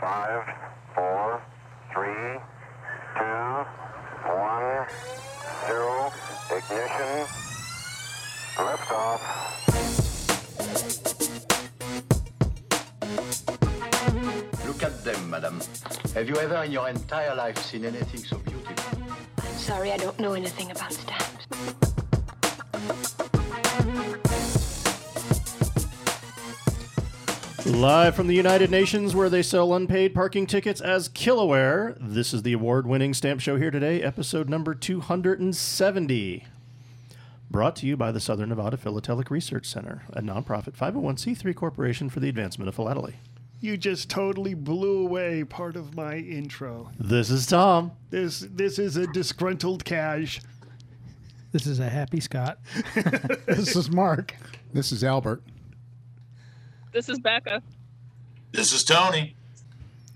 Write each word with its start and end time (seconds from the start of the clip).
Five, 0.00 0.44
four, 0.94 1.42
three, 1.92 2.38
two, 3.16 3.66
one, 4.30 4.86
zero. 5.66 6.12
Ignition. 6.54 7.26
Liftoff. 8.54 9.20
Look 14.66 14.82
at 14.84 15.02
them, 15.02 15.30
madam. 15.30 15.60
Have 16.14 16.28
you 16.28 16.36
ever 16.36 16.62
in 16.62 16.70
your 16.70 16.88
entire 16.88 17.34
life 17.34 17.58
seen 17.58 17.84
anything 17.84 18.20
so 18.20 18.38
beautiful? 18.38 19.02
I'm 19.38 19.54
sorry, 19.54 19.90
I 19.90 19.96
don't 19.96 20.18
know 20.20 20.34
anything 20.34 20.70
about 20.70 20.92
stamps. 20.92 21.48
Live 27.78 28.16
from 28.16 28.26
the 28.26 28.34
United 28.34 28.72
Nations, 28.72 29.14
where 29.14 29.30
they 29.30 29.40
sell 29.40 29.72
unpaid 29.72 30.12
parking 30.12 30.48
tickets 30.48 30.80
as 30.80 31.08
Killaware. 31.08 31.96
This 32.00 32.34
is 32.34 32.42
the 32.42 32.52
award 32.52 32.88
winning 32.88 33.14
stamp 33.14 33.40
show 33.40 33.56
here 33.56 33.70
today, 33.70 34.02
episode 34.02 34.48
number 34.48 34.74
270. 34.74 36.44
Brought 37.48 37.76
to 37.76 37.86
you 37.86 37.96
by 37.96 38.10
the 38.10 38.18
Southern 38.18 38.48
Nevada 38.48 38.76
Philatelic 38.76 39.30
Research 39.30 39.64
Center, 39.64 40.02
a 40.12 40.20
nonprofit 40.20 40.76
501c3 40.76 41.54
corporation 41.54 42.10
for 42.10 42.18
the 42.18 42.28
advancement 42.28 42.68
of 42.68 42.74
philately. 42.74 43.14
You 43.60 43.76
just 43.76 44.10
totally 44.10 44.54
blew 44.54 45.06
away 45.06 45.44
part 45.44 45.76
of 45.76 45.94
my 45.94 46.16
intro. 46.16 46.90
This 46.98 47.30
is 47.30 47.46
Tom. 47.46 47.92
This 48.10 48.40
this 48.40 48.80
is 48.80 48.96
a 48.96 49.06
disgruntled 49.06 49.84
cash. 49.84 50.40
This 51.52 51.68
is 51.68 51.78
a 51.78 51.88
happy 51.88 52.18
Scott. 52.18 52.58
This 53.46 53.76
is 53.76 53.88
Mark. 53.88 54.34
This 54.72 54.90
is 54.90 55.04
Albert. 55.04 55.44
This 56.92 57.08
is 57.08 57.18
Becca. 57.18 57.62
This 58.52 58.72
is 58.72 58.84
Tony. 58.84 59.36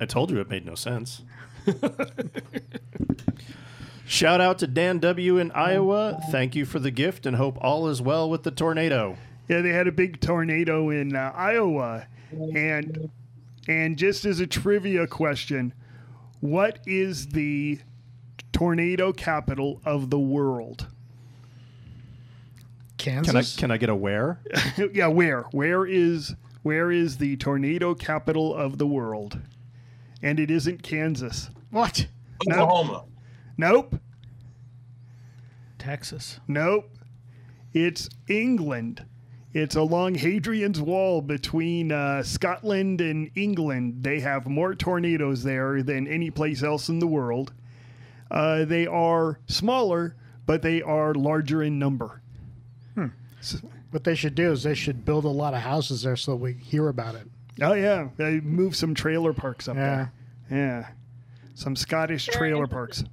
I 0.01 0.07
told 0.07 0.31
you 0.31 0.41
it 0.41 0.49
made 0.49 0.65
no 0.67 0.75
sense. 0.75 1.23
Shout 4.07 4.41
out 4.41 4.59
to 4.59 4.67
Dan 4.67 4.99
W. 4.99 5.39
in 5.39 5.53
Iowa. 5.53 6.21
Thank 6.31 6.55
you 6.55 6.65
for 6.65 6.79
the 6.79 6.91
gift 6.91 7.25
and 7.25 7.37
hope 7.37 7.57
all 7.61 7.89
is 7.89 8.03
well 8.03 8.29
with 8.29 8.43
the 8.43 8.51
tornado. 8.51 9.17
Yeah, 9.49 9.61
they 9.61 9.71
had 9.71 9.87
a 9.87 9.93
big 9.93 10.21
tornado 10.21 10.91
in 10.91 11.15
uh, 11.15 11.33
Iowa, 11.35 12.07
and 12.33 13.11
and 13.69 13.97
just 13.97 14.25
as 14.25 14.41
a 14.41 14.47
trivia 14.47 15.07
question, 15.07 15.73
what 16.41 16.79
is 16.87 17.29
the 17.29 17.81
tornado 18.53 19.13
capital 19.13 19.81
of 19.85 20.11
the 20.11 20.19
world? 20.19 20.89
Kansas. 22.99 23.31
Can 23.31 23.37
I 23.37 23.61
can 23.61 23.71
I 23.73 23.77
get 23.79 23.89
a 23.89 23.95
where? 23.95 24.41
yeah, 24.93 25.09
where? 25.09 25.43
Where 25.53 25.87
is 25.87 26.35
where 26.63 26.91
is 26.91 27.19
the 27.19 27.37
tornado 27.37 27.95
capital 27.95 28.55
of 28.55 28.79
the 28.79 28.87
world? 28.87 29.41
And 30.23 30.39
it 30.39 30.51
isn't 30.51 30.83
Kansas. 30.83 31.51
what? 31.71 32.07
Oklahoma. 32.49 33.05
Nope. 33.57 33.97
Texas. 35.79 36.41
Nope. 36.47 36.91
It's 37.73 38.09
England. 38.29 39.05
It's 39.53 39.77
along 39.77 40.15
Hadrian's 40.15 40.81
Wall 40.81 41.21
between 41.21 41.93
uh, 41.93 42.23
Scotland 42.23 43.01
and 43.01 43.31
England. 43.35 44.03
They 44.03 44.21
have 44.21 44.47
more 44.47 44.75
tornadoes 44.75 45.43
there 45.43 45.83
than 45.83 46.07
any 46.07 46.31
place 46.31 46.63
else 46.63 46.89
in 46.89 46.99
the 47.01 47.07
world. 47.07 47.53
Uh, 48.31 48.65
they 48.65 48.87
are 48.87 49.41
smaller, 49.47 50.17
but 50.47 50.63
they 50.63 50.81
are 50.81 51.15
larger 51.15 51.63
in 51.63 51.79
number. 51.79 52.23
What 53.93 54.05
they 54.05 54.15
should 54.15 54.35
do 54.35 54.51
is 54.53 54.63
they 54.63 54.75
should 54.75 55.05
build 55.05 55.25
a 55.27 55.29
lot 55.29 55.53
of 55.55 55.61
houses 55.61 56.03
there 56.03 56.17
so 56.17 56.35
we 56.35 56.55
hear 56.55 56.89
about 56.89 57.15
it. 57.15 57.29
Oh 57.61 57.75
yeah, 57.75 58.09
they 58.17 58.41
move 58.41 58.75
some 58.75 58.95
trailer 58.95 59.33
parks 59.35 59.69
up 59.69 59.77
Yeah. 59.77 60.09
there. 60.49 60.59
Yeah, 60.59 60.89
some 61.55 61.77
Scottish 61.77 62.27
trailer 62.27 62.67
parks. 62.67 63.05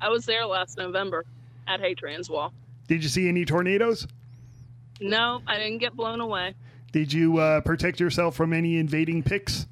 I 0.00 0.08
was 0.10 0.26
there 0.26 0.44
last 0.44 0.76
November 0.76 1.24
at 1.68 1.80
Hadrian's 1.80 2.28
Wall. 2.28 2.52
Did 2.88 3.02
you 3.02 3.08
see 3.08 3.28
any 3.28 3.44
tornadoes? 3.44 4.06
No, 5.00 5.40
I 5.46 5.56
didn't 5.58 5.78
get 5.78 5.94
blown 5.96 6.20
away. 6.20 6.54
Did 6.90 7.12
you 7.12 7.38
uh, 7.38 7.60
protect 7.60 8.00
yourself 8.00 8.34
from 8.34 8.52
any 8.52 8.78
invading 8.78 9.22
Picts? 9.22 9.66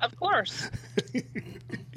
Of 0.00 0.14
course. 0.18 0.70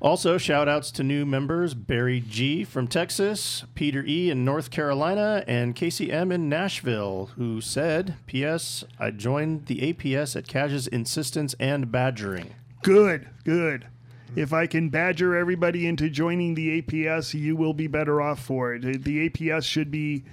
Also, 0.00 0.38
shout 0.38 0.68
outs 0.68 0.92
to 0.92 1.02
new 1.02 1.26
members 1.26 1.74
Barry 1.74 2.20
G 2.20 2.62
from 2.62 2.86
Texas, 2.86 3.64
Peter 3.74 4.04
E 4.06 4.30
in 4.30 4.44
North 4.44 4.70
Carolina, 4.70 5.42
and 5.48 5.74
Casey 5.74 6.12
M 6.12 6.30
in 6.30 6.48
Nashville, 6.48 7.30
who 7.34 7.60
said, 7.60 8.14
P.S. 8.26 8.84
I 9.00 9.10
joined 9.10 9.66
the 9.66 9.92
APS 9.92 10.36
at 10.36 10.46
Cash's 10.46 10.86
insistence 10.86 11.56
and 11.58 11.90
badgering. 11.90 12.54
Good, 12.84 13.28
good. 13.42 13.88
If 14.36 14.52
I 14.52 14.68
can 14.68 14.88
badger 14.88 15.34
everybody 15.34 15.88
into 15.88 16.08
joining 16.08 16.54
the 16.54 16.80
APS, 16.80 17.34
you 17.34 17.56
will 17.56 17.74
be 17.74 17.88
better 17.88 18.22
off 18.22 18.38
for 18.38 18.74
it. 18.74 19.02
The 19.02 19.28
APS 19.28 19.64
should 19.64 19.90
be 19.90 20.24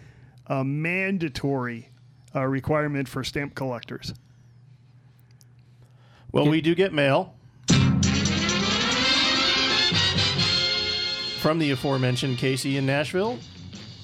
a 0.45 0.63
mandatory 0.63 1.89
uh, 2.35 2.45
requirement 2.45 3.07
for 3.07 3.23
stamp 3.23 3.55
collectors. 3.55 4.13
Well, 6.31 6.49
we 6.49 6.61
do 6.61 6.75
get 6.75 6.93
mail. 6.93 7.34
From 11.45 11.59
the 11.59 11.69
aforementioned 11.69 12.39
Casey 12.39 12.78
in 12.78 12.88
Nashville. 12.88 13.38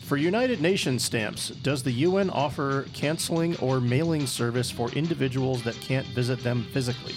For 0.04 0.16
United 0.16 0.62
Nations 0.62 1.04
stamps, 1.04 1.50
does 1.50 1.82
the 1.82 1.92
UN 1.92 2.30
offer 2.30 2.86
canceling 2.94 3.58
or 3.58 3.82
mailing 3.82 4.28
service 4.28 4.70
for 4.70 4.92
individuals 4.92 5.64
that 5.64 5.74
can't 5.82 6.06
visit 6.06 6.44
them 6.44 6.68
physically? 6.72 7.16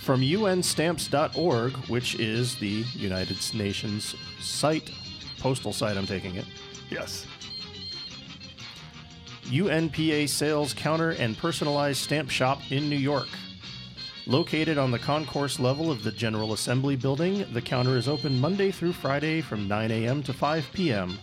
From 0.00 0.20
unstamps.org, 0.20 1.74
which 1.88 2.16
is 2.16 2.56
the 2.56 2.84
United 2.94 3.38
Nations 3.54 4.16
site, 4.40 4.90
postal 5.38 5.72
site, 5.72 5.96
I'm 5.96 6.08
taking 6.08 6.34
it. 6.34 6.46
Yes. 6.90 7.24
UNPA 9.44 10.28
Sales 10.28 10.74
Counter 10.74 11.10
and 11.10 11.38
Personalized 11.38 12.00
Stamp 12.00 12.30
Shop 12.30 12.58
in 12.72 12.90
New 12.90 12.98
York. 12.98 13.28
Located 14.26 14.78
on 14.78 14.90
the 14.90 14.98
concourse 14.98 15.60
level 15.60 15.90
of 15.90 16.02
the 16.02 16.10
General 16.10 16.54
Assembly 16.54 16.96
Building, 16.96 17.44
the 17.52 17.60
counter 17.60 17.96
is 17.98 18.08
open 18.08 18.40
Monday 18.40 18.70
through 18.70 18.94
Friday 18.94 19.42
from 19.42 19.68
9 19.68 19.90
a.m. 19.90 20.22
to 20.22 20.32
5 20.32 20.66
p.m. 20.72 21.18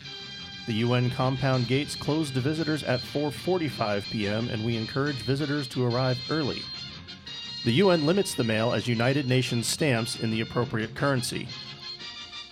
The 0.68 0.74
UN 0.76 1.10
compound 1.10 1.68
gates 1.68 1.96
close 1.96 2.30
to 2.32 2.40
visitors 2.40 2.84
at 2.84 3.00
4:45 3.00 4.04
p.m. 4.12 4.50
and 4.50 4.64
we 4.64 4.78
encourage 4.78 5.16
visitors 5.16 5.68
to 5.70 5.84
arrive 5.88 6.20
early. 6.30 6.62
The 7.66 7.72
UN 7.74 8.06
limits 8.06 8.36
the 8.36 8.44
mail 8.44 8.72
as 8.72 8.88
United 8.88 9.28
Nations 9.28 9.66
stamps 9.68 10.20
in 10.20 10.30
the 10.30 10.42
appropriate 10.42 10.94
currency. 10.94 11.48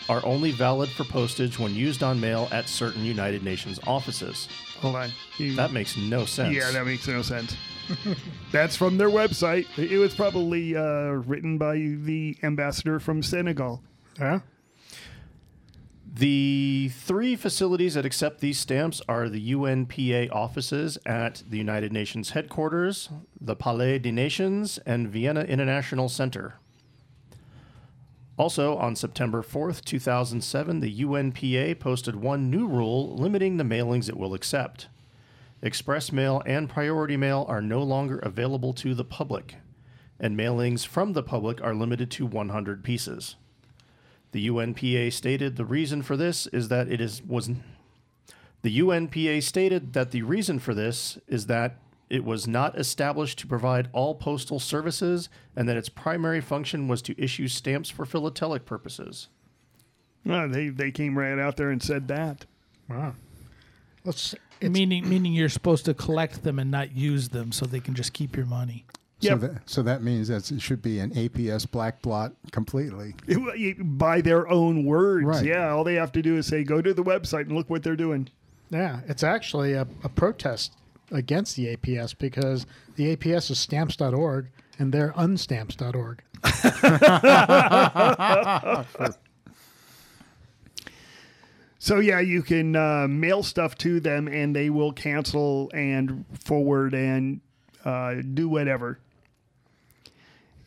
Are 0.10 0.26
only 0.26 0.50
valid 0.50 0.90
for 0.90 1.04
postage 1.04 1.60
when 1.60 1.76
used 1.76 2.02
on 2.02 2.20
mail 2.20 2.48
at 2.52 2.68
certain 2.68 3.06
United 3.06 3.44
Nations 3.44 3.80
offices. 3.86 4.48
Hold 4.82 4.96
on. 4.96 5.12
You- 5.38 5.54
That 5.56 5.72
makes 5.72 5.96
no 5.96 6.26
sense. 6.26 6.56
yeah, 6.56 6.72
that 6.72 6.86
makes 6.88 7.08
no 7.08 7.22
sense. 7.22 7.56
That's 8.52 8.76
from 8.76 8.98
their 8.98 9.10
website. 9.10 9.66
It 9.78 9.98
was 9.98 10.14
probably 10.14 10.76
uh, 10.76 11.12
written 11.12 11.58
by 11.58 11.76
the 11.76 12.38
ambassador 12.44 13.00
from 13.00 13.24
Senegal. 13.24 13.82
Yeah. 14.20 14.40
The 16.12 16.92
three 16.94 17.36
facilities 17.36 17.94
that 17.94 18.06
accept 18.06 18.42
these 18.42 18.58
stamps 18.60 19.02
are 19.08 19.30
the 19.30 19.54
UNPA 19.54 20.32
offices 20.32 20.98
at 21.06 21.44
the 21.48 21.58
United 21.58 21.94
Nations 21.94 22.32
headquarters, 22.32 23.10
the 23.40 23.56
Palais 23.56 24.00
des 24.00 24.12
Nations, 24.12 24.80
and 24.86 25.08
Vienna 25.08 25.42
International 25.42 26.10
Center. 26.10 26.56
Also, 28.38 28.78
on 28.78 28.96
September 28.96 29.44
4th, 29.44 29.84
2007, 29.84 30.80
the 30.80 31.04
UNPA 31.04 31.80
posted 31.80 32.16
one 32.16 32.50
new 32.50 32.68
rule 32.68 33.16
limiting 33.16 33.58
the 33.58 33.64
mailings 33.64 34.10
it 34.10 34.18
will 34.18 34.34
accept. 34.34 34.88
Express 35.62 36.12
mail 36.12 36.42
and 36.46 36.70
priority 36.70 37.18
mail 37.18 37.46
are 37.50 37.62
no 37.62 37.84
longer 37.84 38.20
available 38.20 38.74
to 38.74 38.94
the 38.94 39.04
public, 39.04 39.56
and 40.20 40.38
mailings 40.38 40.86
from 40.86 41.14
the 41.14 41.24
public 41.24 41.62
are 41.62 41.74
limited 41.74 42.10
to 42.12 42.26
100 42.26 42.84
pieces. 42.84 43.36
The 44.32 44.48
UNPA 44.48 45.12
stated 45.12 45.56
the 45.56 45.66
reason 45.66 46.02
for 46.02 46.16
this 46.16 46.48
is 46.48 46.68
that 46.70 46.88
it 46.92 47.02
is 47.02 47.22
was 47.24 47.50
the 48.62 48.80
UNPA 48.80 49.42
stated 49.42 49.94
that 49.94 50.12
the 50.12 50.22
reason 50.22 50.60
for 50.60 50.74
this 50.74 51.18
is 51.28 51.48
that 51.48 51.78
it 52.10 52.24
was 52.24 52.48
not 52.48 52.78
established 52.78 53.40
to 53.40 53.48
provide 53.48 53.90
all 53.94 54.16
postal 54.16 54.60
services 54.60 55.30
and 55.56 55.70
that 55.70 55.78
its 55.78 55.90
primary 55.90 56.42
function 56.42 56.88
was 56.88 57.02
to 57.04 57.22
issue 57.22 57.48
stamps 57.48 57.90
for 57.90 58.06
philatelic 58.06 58.66
purposes. 58.66 59.28
Oh, 60.28 60.48
they, 60.48 60.70
they 60.70 60.92
came 60.92 61.18
right 61.18 61.40
out 61.40 61.56
there 61.56 61.70
and 61.70 61.82
said 61.82 62.08
that. 62.08 62.46
Wow. 62.90 63.14
Let's. 64.04 64.36
Meaning 64.62 65.08
meaning 65.10 65.34
you're 65.34 65.50
supposed 65.50 65.86
to 65.86 65.94
collect 65.94 66.44
them 66.44 66.60
and 66.60 66.70
not 66.72 66.96
use 66.96 67.30
them 67.30 67.52
so 67.52 67.66
they 67.66 67.80
can 67.80 67.94
just 67.96 68.14
keep 68.14 68.36
your 68.36 68.46
money. 68.46 68.86
So, 69.22 69.30
Yep. 69.32 69.40
that, 69.42 69.70
so 69.70 69.82
that 69.84 70.02
means 70.02 70.30
that 70.30 70.50
it 70.50 70.62
should 70.62 70.82
be 70.82 71.00
an 71.00 71.12
APS 71.12 71.70
black 71.70 72.02
blot 72.02 72.32
completely. 72.52 73.16
By 73.80 74.22
their 74.22 74.48
own 74.48 74.86
words. 74.86 75.26
Right. 75.28 75.44
Yeah, 75.46 75.72
all 75.72 75.84
they 75.84 75.96
have 75.96 76.14
to 76.14 76.22
do 76.22 76.38
is 76.38 76.48
say, 76.48 76.64
go 76.64 76.82
to 76.82 76.94
the 76.94 77.04
website 77.04 77.42
and 77.42 77.52
look 77.52 77.70
what 77.70 77.84
they're 77.84 77.98
doing. 77.98 78.30
Yeah, 78.70 79.02
it's 79.10 79.24
actually 79.24 79.74
a, 79.74 79.86
a 80.06 80.10
protest 80.10 80.72
against 81.12 81.58
the 81.58 81.76
APS 81.76 82.18
because 82.18 82.66
the 82.96 83.14
APS 83.16 83.52
is 83.52 83.60
stamps.org 83.60 84.48
and 84.78 84.94
they're 84.94 85.12
unstamps.org. 85.18 86.24
So 91.82 92.00
yeah, 92.00 92.20
you 92.20 92.44
can 92.44 92.76
uh, 92.76 93.08
mail 93.08 93.42
stuff 93.42 93.76
to 93.80 94.02
them, 94.02 94.28
and 94.28 94.54
they 94.54 94.70
will 94.70 94.92
cancel 94.92 95.72
and 95.74 96.26
forward 96.44 96.94
and 96.94 97.40
uh, 97.86 98.16
do 98.34 98.50
whatever. 98.50 99.00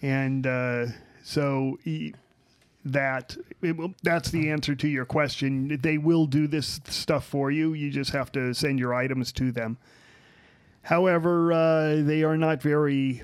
And 0.00 0.47
uh, 0.47 0.87
so 1.23 1.79
that 2.87 3.37
will, 3.61 3.94
that's 4.03 4.31
the 4.31 4.50
answer 4.50 4.75
to 4.75 4.88
your 4.88 5.05
question. 5.05 5.79
They 5.82 5.99
will 5.99 6.25
do 6.25 6.47
this 6.47 6.81
stuff 6.88 7.26
for 7.26 7.50
you. 7.50 7.75
You 7.75 7.91
just 7.91 8.12
have 8.12 8.32
to 8.32 8.55
send 8.55 8.79
your 8.79 8.94
items 8.94 9.32
to 9.32 9.53
them. 9.53 9.76
However, 10.81 11.53
uh, 11.53 11.97
they 12.03 12.25
are 12.25 12.38
not 12.38 12.62
very 12.62 13.23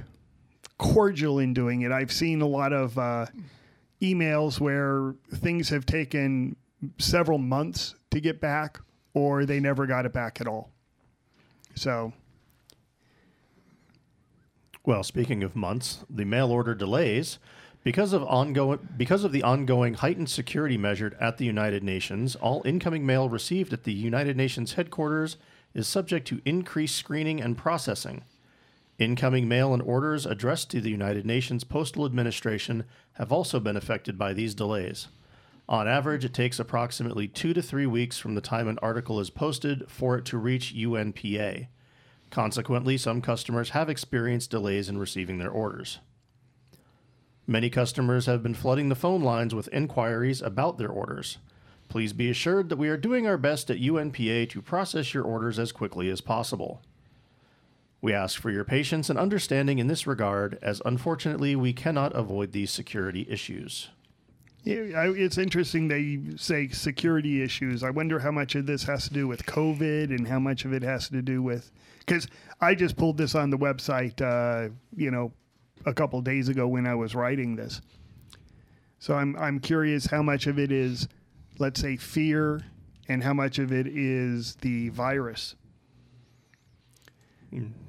cordial 0.77 1.39
in 1.39 1.55
doing 1.55 1.81
it. 1.81 1.91
I've 1.91 2.13
seen 2.13 2.43
a 2.43 2.47
lot 2.47 2.73
of 2.73 2.97
uh, 2.99 3.27
emails 4.01 4.61
where 4.61 5.15
things 5.35 5.71
have 5.71 5.87
taken 5.87 6.55
several 6.99 7.39
months 7.39 7.95
to 8.11 8.21
get 8.21 8.41
back, 8.41 8.81
or 9.15 9.45
they 9.45 9.61
never 9.61 9.87
got 9.87 10.07
it 10.07 10.13
back 10.13 10.41
at 10.41 10.47
all. 10.47 10.71
So, 11.75 12.13
Well, 14.85 15.03
speaking 15.03 15.43
of 15.43 15.55
months, 15.55 16.05
the 16.09 16.25
mail 16.25 16.51
order 16.51 16.75
delays 16.75 17.39
because 17.85 18.13
of 18.13 18.23
ongoing 18.25 18.79
because 18.97 19.25
of 19.25 19.33
the 19.33 19.43
ongoing 19.43 19.95
heightened 19.95 20.31
security 20.31 20.77
measured 20.77 21.17
at 21.21 21.39
the 21.39 21.45
United 21.45 21.83
Nations, 21.83 22.37
all 22.37 22.63
incoming 22.65 23.07
mail 23.07 23.29
received 23.29 23.73
at 23.73 23.85
the 23.85 23.93
United 23.93 24.37
Nations 24.37 24.75
headquarters 24.75 25.37
is 25.75 25.87
subject 25.87 26.27
to 26.29 26.41
increased 26.45 26.97
screening 26.97 27.41
and 27.41 27.57
processing. 27.57 28.25
Incoming 28.99 29.47
mail 29.47 29.73
and 29.73 29.83
orders 29.83 30.27
addressed 30.27 30.71
to 30.71 30.81
the 30.81 30.91
United 30.91 31.25
Nations 31.25 31.63
Postal 31.63 32.05
Administration 32.05 32.85
have 33.13 33.31
also 33.31 33.61
been 33.61 33.77
affected 33.77 34.19
by 34.19 34.33
these 34.33 34.55
delays. 34.55 35.09
On 35.69 35.87
average, 35.87 36.25
it 36.25 36.33
takes 36.33 36.59
approximately 36.59 37.29
two 37.29 37.53
to 37.53 37.61
three 37.61 37.87
weeks 37.87 38.19
from 38.19 38.35
the 38.35 38.41
time 38.41 38.69
an 38.69 38.79
article 38.81 39.21
is 39.21 39.29
posted 39.29 39.85
for 39.91 40.17
it 40.17 40.25
to 40.27 40.39
reach 40.39 40.75
UNPA. 40.75 41.69
Consequently, 42.31 42.97
some 42.97 43.21
customers 43.21 43.71
have 43.71 43.91
experienced 43.91 44.51
delays 44.51 44.89
in 44.89 44.97
receiving 44.97 45.39
their 45.39 45.51
orders. 45.51 45.99
Many 47.47 47.69
customers 47.69 48.27
have 48.27 48.43
been 48.43 48.55
flooding 48.55 48.89
the 48.89 48.95
phone 48.95 49.23
lines 49.23 49.55
with 49.55 49.69
inquiries 49.73 50.41
about 50.41 50.79
their 50.79 50.89
orders. 50.89 51.39
Please 51.89 52.13
be 52.13 52.31
assured 52.31 52.69
that 52.69 52.77
we 52.77 52.89
are 52.89 52.99
doing 52.99 53.27
our 53.27 53.39
best 53.39 53.71
at 53.71 53.79
UNPA 53.79 54.49
to 54.51 54.63
process 54.63 55.13
your 55.13 55.25
orders 55.25 55.59
as 55.59 55.73
quickly 55.73 56.11
as 56.11 56.21
possible. 56.21 56.83
We 58.01 58.13
ask 58.13 58.41
for 58.41 58.51
your 58.51 58.65
patience 58.65 59.11
and 59.11 59.19
understanding 59.19 59.79
in 59.79 59.87
this 59.87 60.07
regard, 60.07 60.59
as 60.63 60.81
unfortunately 60.85 61.57
we 61.57 61.73
cannot 61.73 62.15
avoid 62.15 62.53
these 62.53 62.71
security 62.71 63.27
issues. 63.29 63.89
It's 64.71 65.39
interesting 65.39 65.89
they 65.89 66.21
say 66.37 66.69
security 66.69 67.43
issues. 67.43 67.83
I 67.83 67.91
wonder 67.91 68.19
how 68.19 68.31
much 68.31 68.55
of 68.55 68.67
this 68.67 68.85
has 68.85 69.09
to 69.09 69.15
do 69.15 69.27
with 69.27 69.47
COVID 69.47 70.11
and 70.11 70.29
how 70.29 70.39
much 70.39 70.65
of 70.65 70.73
it 70.73 70.83
has 70.83 71.09
to 71.09 71.23
do 71.23 71.43
with 71.43 71.71
because 72.09 72.27
I 72.61 72.75
just 72.75 72.97
pulled 72.97 73.19
this 73.19 73.35
on 73.35 73.51
the 73.51 73.59
website, 73.59 74.21
uh, 74.23 74.71
you 74.97 75.11
know, 75.11 75.33
a 75.85 75.93
couple 75.93 76.21
days 76.23 76.49
ago 76.49 76.67
when 76.67 76.87
I 76.87 76.95
was 76.95 77.15
writing 77.15 77.55
this. 77.55 77.81
So 78.99 79.15
I'm 79.15 79.37
I'm 79.37 79.61
curious 79.61 80.07
how 80.07 80.23
much 80.23 80.47
of 80.47 80.59
it 80.59 80.73
is, 80.73 81.07
let's 81.59 81.81
say, 81.81 81.97
fear, 81.97 82.63
and 83.09 83.23
how 83.23 83.35
much 83.35 83.59
of 83.59 83.73
it 83.73 83.87
is 83.87 84.57
the 84.57 84.89
virus. 84.89 85.55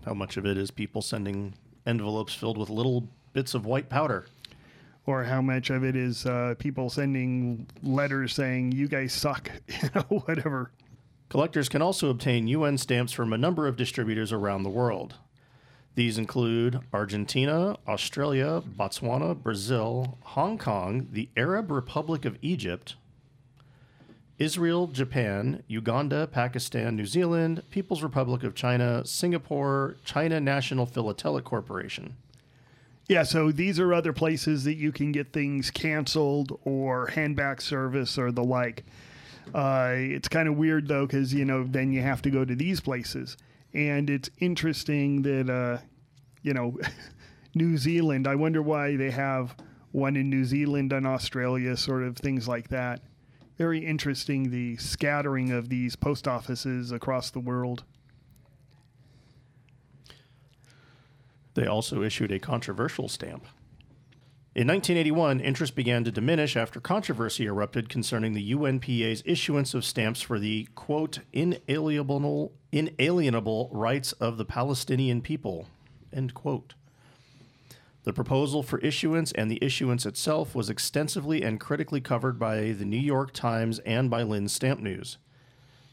How 0.06 0.14
much 0.14 0.38
of 0.38 0.46
it 0.46 0.58
is 0.58 0.72
people 0.72 1.02
sending 1.02 1.54
envelopes 1.86 2.34
filled 2.34 2.58
with 2.58 2.70
little 2.70 3.08
bits 3.34 3.54
of 3.54 3.66
white 3.66 3.90
powder? 3.90 4.26
Or 5.10 5.24
how 5.24 5.42
much 5.42 5.72
of 5.72 5.84
it 5.84 5.96
is 5.96 6.26
uh, 6.28 6.54
people 6.60 6.90
sending 6.90 7.66
letters 7.82 8.34
saying 8.34 8.72
you 8.72 8.88
guys 8.88 9.12
suck, 9.12 9.50
you 9.68 9.90
know, 9.96 10.22
whatever. 10.26 10.72
Collectors 11.30 11.68
can 11.68 11.82
also 11.82 12.10
obtain 12.10 12.48
UN 12.48 12.78
stamps 12.78 13.12
from 13.12 13.34
a 13.34 13.38
number 13.38 13.68
of 13.68 13.76
distributors 13.76 14.32
around 14.32 14.64
the 14.64 14.70
world. 14.70 15.16
These 15.96 16.18
include 16.18 16.80
Argentina, 16.94 17.76
Australia, 17.88 18.62
Botswana, 18.62 19.36
Brazil, 19.36 20.18
Hong 20.22 20.58
Kong, 20.58 21.08
the 21.12 21.30
Arab 21.36 21.72
Republic 21.72 22.24
of 22.24 22.38
Egypt, 22.42 22.96
Israel, 24.38 24.88
Japan, 24.88 25.64
Uganda, 25.68 26.28
Pakistan, 26.28 26.96
New 26.96 27.06
Zealand, 27.06 27.64
People's 27.70 28.04
Republic 28.04 28.44
of 28.44 28.56
China, 28.56 29.04
Singapore, 29.06 29.98
China 30.06 30.40
National 30.40 30.86
Philatelic 30.86 31.44
Corporation. 31.44 32.16
Yeah, 33.10 33.24
so 33.24 33.52
these 33.52 33.80
are 33.80 33.92
other 33.92 34.14
places 34.14 34.66
that 34.66 34.76
you 34.76 34.92
can 34.92 35.12
get 35.12 35.34
things 35.34 35.72
canceled 35.72 36.60
or 36.64 37.08
handback 37.08 37.60
service 37.60 38.20
or 38.20 38.32
the 38.32 38.44
like. 38.44 38.86
Uh, 39.52 39.94
it's 39.96 40.28
kind 40.28 40.48
of 40.48 40.58
weird 40.58 40.88
though, 40.88 41.08
because 41.08 41.34
you 41.34 41.44
know 41.44 41.64
then 41.64 41.92
you 41.92 42.04
have 42.04 42.22
to 42.22 42.30
go 42.30 42.46
to 42.46 42.54
these 42.56 42.80
places, 42.80 43.36
and 43.74 44.12
it's 44.12 44.30
interesting 44.38 45.24
that 45.24 45.50
uh, 45.50 45.80
you 46.44 46.54
know 46.54 46.78
New 47.56 47.80
Zealand. 47.80 48.28
I 48.28 48.36
wonder 48.36 48.62
why 48.62 48.96
they 48.96 49.10
have 49.10 49.56
one 49.92 50.16
in 50.16 50.30
New 50.30 50.46
Zealand 50.46 50.94
and 50.94 51.08
Australia, 51.08 51.76
sort 51.78 52.04
of 52.04 52.16
things 52.16 52.48
like 52.48 52.70
that. 52.70 53.02
Very 53.58 53.84
interesting 53.84 54.52
the 54.52 54.78
scattering 54.78 55.52
of 55.52 55.70
these 55.70 55.96
post 55.96 56.28
offices 56.28 56.92
across 56.92 57.32
the 57.32 57.40
world. 57.40 57.86
They 61.60 61.68
also 61.68 62.04
issued 62.04 62.32
a 62.32 62.40
controversial 62.40 63.10
stamp. 63.10 63.46
In 64.56 64.66
1981, 64.66 65.42
interest 65.42 65.76
began 65.76 66.06
to 66.06 66.12
diminish 66.12 66.56
after 66.56 66.80
controversy 66.80 67.48
erupted 67.48 67.90
concerning 67.90 68.32
the 68.32 68.54
UNPA's 68.54 69.22
issuance 69.26 69.74
of 69.74 69.84
stamps 69.84 70.22
for 70.22 70.40
the 70.40 70.70
quote 70.76 71.20
inalienable 71.34 72.54
inalienable 72.72 73.70
rights 73.74 74.14
of 74.14 74.38
the 74.38 74.46
Palestinian 74.46 75.22
people 75.22 75.68
end 76.14 76.34
quote. 76.34 76.76
The 78.04 78.14
proposal 78.14 78.64
for 78.64 78.80
issuance 78.80 79.34
and 79.34 79.52
the 79.52 79.62
issuance 79.62 80.06
itself 80.06 80.56
was 80.56 80.70
extensively 80.70 81.44
and 81.44 81.60
critically 81.60 82.00
covered 82.00 82.40
by 82.40 82.72
the 82.72 82.86
New 82.86 82.96
York 82.96 83.34
Times 83.34 83.80
and 83.80 84.10
by 84.10 84.24
Linn's 84.24 84.54
Stamp 84.54 84.80
News. 84.80 85.18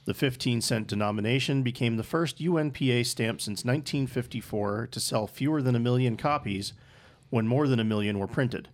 The 0.06 0.14
15 0.14 0.61
cent 0.61 0.87
denomination 0.87 1.64
became 1.64 1.97
the 1.97 2.05
first 2.05 2.38
UNPA 2.38 3.05
stamp 3.05 3.41
since 3.41 3.64
1954 3.64 4.88
to 4.93 5.00
sell 5.00 5.26
fewer 5.26 5.61
than 5.61 5.75
a 5.75 5.81
million 5.81 6.17
copies 6.17 6.73
when 7.28 7.49
more 7.49 7.66
than 7.66 7.80
a 7.80 7.85
million 7.85 8.21
were 8.21 8.28
printed. 8.28 8.69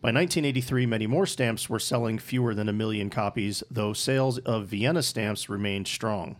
By 0.00 0.08
1983, 0.08 0.86
many 0.86 1.06
more 1.06 1.24
stamps 1.24 1.70
were 1.70 1.78
selling 1.78 2.18
fewer 2.18 2.52
than 2.52 2.68
a 2.68 2.72
million 2.72 3.10
copies, 3.10 3.62
though 3.70 3.92
sales 3.92 4.38
of 4.38 4.66
Vienna 4.66 5.04
stamps 5.04 5.48
remained 5.48 5.86
strong. 5.86 6.34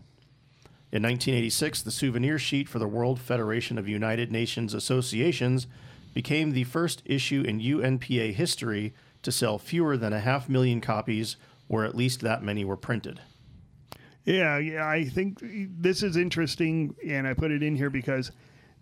In 0.90 1.04
1986, 1.04 1.82
the 1.82 1.92
souvenir 1.92 2.36
sheet 2.36 2.68
for 2.68 2.80
the 2.80 2.88
World 2.88 3.20
Federation 3.20 3.78
of 3.78 3.88
United 3.88 4.32
Nations 4.32 4.74
Associations 4.74 5.68
became 6.14 6.50
the 6.50 6.64
first 6.64 7.00
issue 7.04 7.44
in 7.46 7.60
UNPA 7.60 8.34
history 8.34 8.92
to 9.22 9.30
sell 9.30 9.56
fewer 9.56 9.96
than 9.96 10.12
a 10.12 10.18
half 10.18 10.48
million 10.48 10.80
copies, 10.80 11.36
where 11.68 11.84
at 11.84 11.94
least 11.94 12.22
that 12.22 12.42
many 12.42 12.64
were 12.64 12.76
printed. 12.76 13.20
Yeah, 14.24 14.58
yeah, 14.58 14.86
I 14.86 15.04
think 15.04 15.40
this 15.42 16.02
is 16.02 16.16
interesting, 16.16 16.94
and 17.06 17.26
I 17.26 17.34
put 17.34 17.50
it 17.50 17.62
in 17.62 17.74
here 17.74 17.90
because 17.90 18.30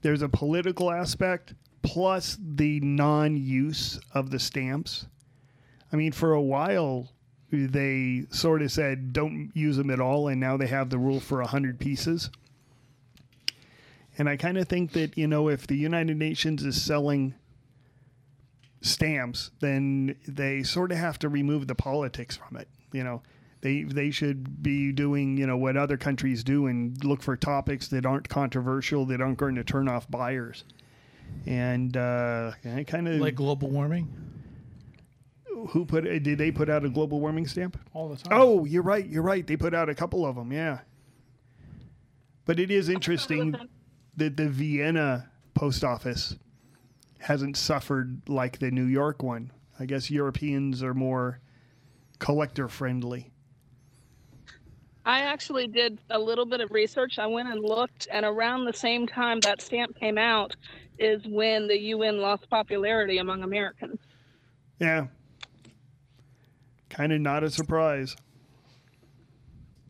there's 0.02 0.22
a 0.22 0.28
political 0.28 0.90
aspect 0.90 1.54
plus 1.82 2.36
the 2.40 2.80
non-use 2.80 3.98
of 4.12 4.30
the 4.30 4.38
stamps. 4.38 5.06
I 5.92 5.96
mean, 5.96 6.12
for 6.12 6.34
a 6.34 6.42
while 6.42 7.08
they 7.52 8.26
sort 8.30 8.62
of 8.62 8.70
said 8.70 9.12
don't 9.12 9.50
use 9.54 9.76
them 9.76 9.90
at 9.90 10.00
all, 10.00 10.28
and 10.28 10.40
now 10.40 10.56
they 10.56 10.66
have 10.66 10.90
the 10.90 10.98
rule 10.98 11.20
for 11.20 11.42
hundred 11.42 11.78
pieces. 11.78 12.30
And 14.18 14.28
I 14.28 14.36
kind 14.36 14.58
of 14.58 14.68
think 14.68 14.92
that 14.92 15.16
you 15.16 15.26
know 15.26 15.48
if 15.48 15.66
the 15.66 15.76
United 15.76 16.16
Nations 16.16 16.64
is 16.64 16.80
selling 16.80 17.34
stamps, 18.82 19.50
then 19.60 20.16
they 20.26 20.62
sort 20.62 20.92
of 20.92 20.98
have 20.98 21.18
to 21.20 21.28
remove 21.28 21.66
the 21.66 21.74
politics 21.74 22.36
from 22.36 22.56
it. 22.56 22.68
You 22.92 23.04
know, 23.04 23.22
they 23.62 23.82
they 23.82 24.10
should 24.10 24.62
be 24.62 24.92
doing 24.92 25.36
you 25.36 25.46
know 25.46 25.56
what 25.56 25.76
other 25.76 25.96
countries 25.96 26.42
do 26.44 26.66
and 26.66 27.02
look 27.04 27.22
for 27.22 27.36
topics 27.36 27.88
that 27.88 28.06
aren't 28.06 28.28
controversial 28.28 29.04
that 29.06 29.20
aren't 29.20 29.38
going 29.38 29.54
to 29.56 29.64
turn 29.64 29.88
off 29.88 30.10
buyers. 30.10 30.64
And 31.46 31.96
uh, 31.96 32.52
I 32.64 32.84
kind 32.84 33.06
of 33.06 33.20
Like 33.20 33.36
global 33.36 33.70
warming 33.70 34.08
who 35.68 35.84
put 35.84 36.04
did 36.04 36.38
they 36.38 36.50
put 36.50 36.68
out 36.68 36.84
a 36.84 36.88
global 36.88 37.20
warming 37.20 37.46
stamp? 37.46 37.78
all 37.92 38.08
the 38.08 38.16
time. 38.16 38.32
Oh, 38.32 38.64
you're 38.64 38.82
right. 38.82 39.06
You're 39.06 39.22
right. 39.22 39.46
They 39.46 39.56
put 39.56 39.74
out 39.74 39.88
a 39.88 39.94
couple 39.94 40.24
of 40.24 40.36
them. 40.36 40.52
Yeah. 40.52 40.80
But 42.44 42.58
it 42.58 42.70
is 42.70 42.88
interesting 42.88 43.54
that 44.16 44.36
the 44.36 44.48
Vienna 44.48 45.30
post 45.54 45.84
office 45.84 46.36
hasn't 47.18 47.56
suffered 47.56 48.22
like 48.28 48.58
the 48.58 48.70
New 48.70 48.86
York 48.86 49.22
one. 49.22 49.52
I 49.78 49.86
guess 49.86 50.10
Europeans 50.10 50.82
are 50.82 50.94
more 50.94 51.40
collector 52.18 52.68
friendly. 52.68 53.30
I 55.04 55.20
actually 55.20 55.66
did 55.66 55.98
a 56.10 56.18
little 56.18 56.46
bit 56.46 56.60
of 56.60 56.70
research. 56.70 57.18
I 57.18 57.26
went 57.26 57.48
and 57.48 57.62
looked, 57.62 58.08
and 58.10 58.24
around 58.24 58.64
the 58.64 58.72
same 58.72 59.06
time 59.06 59.40
that 59.40 59.62
stamp 59.62 59.98
came 59.98 60.18
out 60.18 60.54
is 60.98 61.22
when 61.26 61.66
the 61.66 61.78
UN 61.78 62.18
lost 62.20 62.48
popularity 62.50 63.18
among 63.18 63.42
Americans. 63.42 63.98
Yeah. 64.78 65.06
Kind 66.90 67.12
of 67.12 67.20
not 67.20 67.44
a 67.44 67.50
surprise. 67.50 68.16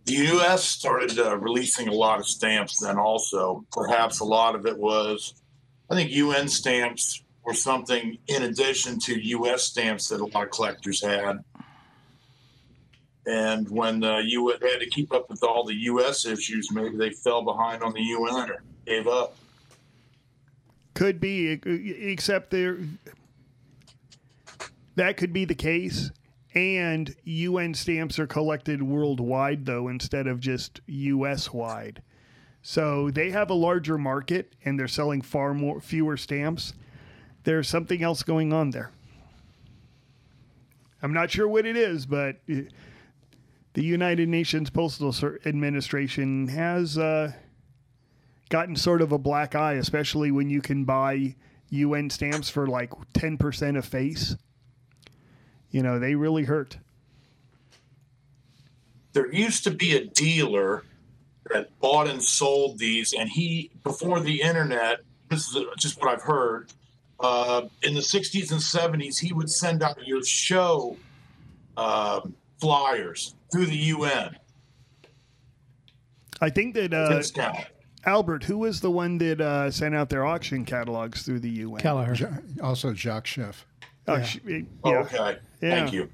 The 0.05 0.14
U.S. 0.14 0.64
started 0.64 1.19
uh, 1.19 1.37
releasing 1.37 1.88
a 1.88 1.93
lot 1.93 2.19
of 2.19 2.26
stamps 2.26 2.81
then 2.81 2.99
also. 2.99 3.64
Perhaps 3.73 4.21
a 4.21 4.25
lot 4.25 4.55
of 4.55 4.67
it 4.67 4.76
was, 4.76 5.35
I 5.90 5.95
think 5.95 6.11
UN 6.11 6.49
stamps 6.49 7.23
were 7.45 7.55
something 7.55 8.19
in 8.26 8.43
addition 8.43 8.99
to 9.00 9.21
U.S. 9.21 9.64
stamps 9.64 10.09
that 10.09 10.21
a 10.21 10.25
lot 10.25 10.45
of 10.45 10.50
collectors 10.50 11.02
had. 11.02 11.45
And 13.26 13.68
when 13.68 14.00
the 14.00 14.14
had 14.62 14.80
to 14.80 14.88
keep 14.90 15.12
up 15.12 15.28
with 15.28 15.42
all 15.42 15.64
the 15.64 15.74
U.S. 15.74 16.24
issues, 16.24 16.70
maybe 16.72 16.96
they 16.96 17.10
fell 17.10 17.42
behind 17.42 17.82
on 17.82 17.92
the 17.92 18.00
UN 18.00 18.50
or 18.50 18.62
gave 18.86 19.06
up. 19.06 19.36
Could 20.94 21.20
be, 21.20 21.48
except 21.48 22.50
there. 22.50 22.78
That 24.96 25.16
could 25.16 25.32
be 25.32 25.44
the 25.44 25.54
case. 25.54 26.10
And 26.54 27.14
UN 27.24 27.74
stamps 27.74 28.18
are 28.18 28.26
collected 28.26 28.82
worldwide, 28.82 29.66
though, 29.66 29.88
instead 29.88 30.26
of 30.26 30.40
just 30.40 30.80
US 30.86 31.52
wide. 31.52 32.02
So 32.62 33.10
they 33.10 33.30
have 33.30 33.50
a 33.50 33.54
larger 33.54 33.96
market 33.96 34.54
and 34.64 34.78
they're 34.78 34.88
selling 34.88 35.22
far 35.22 35.54
more 35.54 35.80
fewer 35.80 36.16
stamps. 36.16 36.74
There's 37.44 37.68
something 37.68 38.02
else 38.02 38.22
going 38.22 38.52
on 38.52 38.70
there. 38.70 38.90
I'm 41.02 41.12
not 41.12 41.30
sure 41.30 41.48
what 41.48 41.64
it 41.64 41.76
is, 41.76 42.04
but 42.04 42.36
uh, 42.50 42.62
the 43.74 43.84
United 43.84 44.28
Nations 44.28 44.70
Postal 44.70 45.14
Administration 45.46 46.48
has 46.48 46.98
uh, 46.98 47.32
gotten 48.48 48.76
sort 48.76 49.02
of 49.02 49.12
a 49.12 49.18
black 49.18 49.54
eye, 49.54 49.74
especially 49.74 50.30
when 50.30 50.50
you 50.50 50.60
can 50.60 50.84
buy 50.84 51.36
UN 51.68 52.10
stamps 52.10 52.50
for 52.50 52.66
like 52.66 52.90
10% 53.14 53.78
of 53.78 53.84
face. 53.84 54.36
You 55.70 55.82
know, 55.82 55.98
they 55.98 56.16
really 56.16 56.44
hurt. 56.44 56.78
there 59.12 59.32
used 59.32 59.64
to 59.64 59.70
be 59.70 59.96
a 59.96 60.04
dealer 60.04 60.84
that 61.52 61.78
bought 61.80 62.08
and 62.08 62.22
sold 62.22 62.78
these, 62.78 63.12
and 63.12 63.28
he 63.28 63.70
before 63.82 64.20
the 64.20 64.40
internet. 64.40 65.00
This 65.28 65.48
is 65.48 65.64
just 65.78 66.00
what 66.00 66.10
I've 66.10 66.22
heard. 66.22 66.72
Uh, 67.18 67.62
in 67.82 67.94
the 67.94 68.00
'60s 68.00 68.50
and 68.50 68.60
'70s, 68.60 69.18
he 69.18 69.32
would 69.32 69.50
send 69.50 69.82
out 69.82 70.06
your 70.06 70.22
show 70.24 70.96
um 71.76 72.34
flyers 72.61 73.35
through 73.52 73.67
the 73.67 73.76
UN. 73.76 74.37
I 76.40 76.50
think 76.50 76.75
that 76.75 76.95
uh, 76.95 77.23
Albert, 78.07 78.45
who 78.45 78.59
was 78.59 78.81
the 78.81 78.90
one 78.90 79.19
that 79.19 79.40
uh, 79.40 79.71
sent 79.71 79.95
out 79.95 80.09
their 80.09 80.25
auction 80.25 80.64
catalogs 80.64 81.23
through 81.23 81.40
the 81.40 81.50
UN? 81.50 81.81
Kelleher. 81.81 82.14
Ja- 82.14 82.29
Also, 82.67 82.95
Jacques 82.95 83.26
Schiff. 83.26 83.67
Oh, 84.09 84.17
Yeah. 84.17 84.23
sh- 84.25 84.38
yeah. 84.47 84.61
Oh, 84.85 84.95
okay. 84.97 85.37
Yeah. 85.61 85.75
Thank 85.81 85.93
you. 85.93 86.09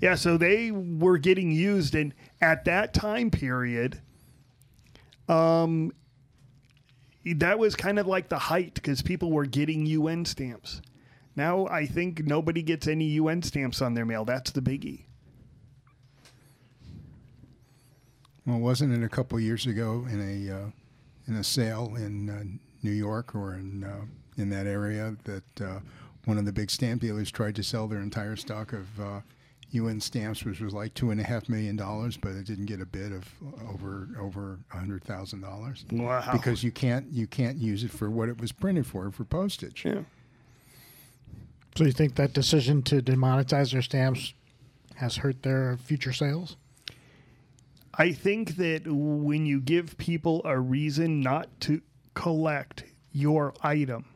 Yeah, 0.00 0.14
so 0.14 0.36
they 0.36 0.70
were 0.70 1.18
getting 1.18 1.50
used, 1.50 1.94
and 1.94 2.14
at 2.40 2.64
that 2.64 2.94
time 2.94 3.30
period, 3.30 4.00
um, 5.28 5.92
that 7.36 7.58
was 7.58 7.76
kind 7.76 7.98
of 7.98 8.06
like 8.06 8.28
the 8.30 8.38
height 8.38 8.74
because 8.74 9.02
people 9.02 9.30
were 9.30 9.44
getting 9.46 9.84
UN 9.86 10.24
stamps. 10.24 10.80
Now 11.36 11.66
I 11.66 11.86
think 11.86 12.24
nobody 12.24 12.62
gets 12.62 12.86
any 12.86 13.04
UN 13.06 13.42
stamps 13.42 13.80
on 13.82 13.92
their 13.94 14.06
mail. 14.06 14.24
That's 14.24 14.50
the 14.52 14.62
biggie. 14.62 15.04
Well, 18.46 18.58
wasn't 18.58 18.92
it 18.92 19.04
a 19.04 19.08
couple 19.08 19.38
years 19.38 19.66
ago 19.66 20.06
in 20.10 20.20
a 20.20 20.54
uh, 20.54 20.70
in 21.28 21.36
a 21.36 21.44
sale 21.44 21.94
in 21.96 22.30
uh, 22.30 22.42
New 22.82 22.90
York 22.92 23.34
or 23.34 23.54
in 23.54 23.84
uh, 23.84 24.04
in 24.40 24.48
that 24.50 24.66
area 24.66 25.16
that 25.24 25.60
uh, 25.60 25.80
one 26.24 26.38
of 26.38 26.44
the 26.44 26.52
big 26.52 26.70
stamp 26.70 27.00
dealers 27.02 27.30
tried 27.30 27.54
to 27.56 27.62
sell 27.62 27.86
their 27.86 28.00
entire 28.00 28.36
stock 28.36 28.72
of 28.72 29.00
uh, 29.00 29.20
UN 29.72 30.00
stamps, 30.00 30.44
which 30.44 30.60
was 30.60 30.72
like 30.72 30.94
two 30.94 31.10
and 31.10 31.20
a 31.20 31.24
half 31.24 31.48
million 31.48 31.76
dollars, 31.76 32.16
but 32.16 32.30
it 32.32 32.44
didn't 32.46 32.66
get 32.66 32.80
a 32.80 32.86
bid 32.86 33.12
of 33.12 33.28
over 33.68 34.08
over 34.18 34.58
a 34.72 34.76
hundred 34.78 35.04
thousand 35.04 35.42
dollars 35.42 35.84
Wow. 35.92 36.24
because 36.32 36.64
you 36.64 36.72
can't 36.72 37.06
you 37.12 37.26
can't 37.26 37.58
use 37.58 37.84
it 37.84 37.90
for 37.90 38.10
what 38.10 38.28
it 38.28 38.40
was 38.40 38.52
printed 38.52 38.86
for 38.86 39.10
for 39.10 39.24
postage. 39.24 39.84
Yeah. 39.84 40.00
So 41.76 41.84
you 41.84 41.92
think 41.92 42.16
that 42.16 42.32
decision 42.32 42.82
to 42.84 43.00
demonetize 43.00 43.72
their 43.72 43.82
stamps 43.82 44.34
has 44.96 45.16
hurt 45.16 45.42
their 45.44 45.76
future 45.76 46.12
sales? 46.12 46.56
I 48.00 48.12
think 48.12 48.56
that 48.56 48.86
when 48.86 49.44
you 49.44 49.60
give 49.60 49.98
people 49.98 50.40
a 50.46 50.58
reason 50.58 51.20
not 51.20 51.48
to 51.60 51.82
collect 52.14 52.84
your 53.12 53.52
item, 53.60 54.06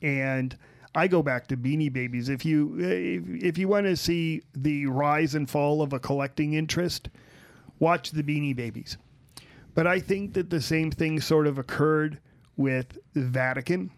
and 0.00 0.56
I 0.94 1.08
go 1.08 1.24
back 1.24 1.48
to 1.48 1.56
Beanie 1.56 1.92
Babies. 1.92 2.28
If 2.28 2.44
you 2.44 2.78
if, 2.78 3.42
if 3.42 3.58
you 3.58 3.66
want 3.66 3.86
to 3.86 3.96
see 3.96 4.42
the 4.54 4.86
rise 4.86 5.34
and 5.34 5.50
fall 5.50 5.82
of 5.82 5.92
a 5.92 5.98
collecting 5.98 6.52
interest, 6.52 7.08
watch 7.80 8.12
the 8.12 8.22
Beanie 8.22 8.54
Babies. 8.54 8.96
But 9.74 9.88
I 9.88 9.98
think 9.98 10.34
that 10.34 10.50
the 10.50 10.60
same 10.60 10.92
thing 10.92 11.20
sort 11.20 11.48
of 11.48 11.58
occurred 11.58 12.20
with 12.56 12.96
Vatican. 13.16 13.90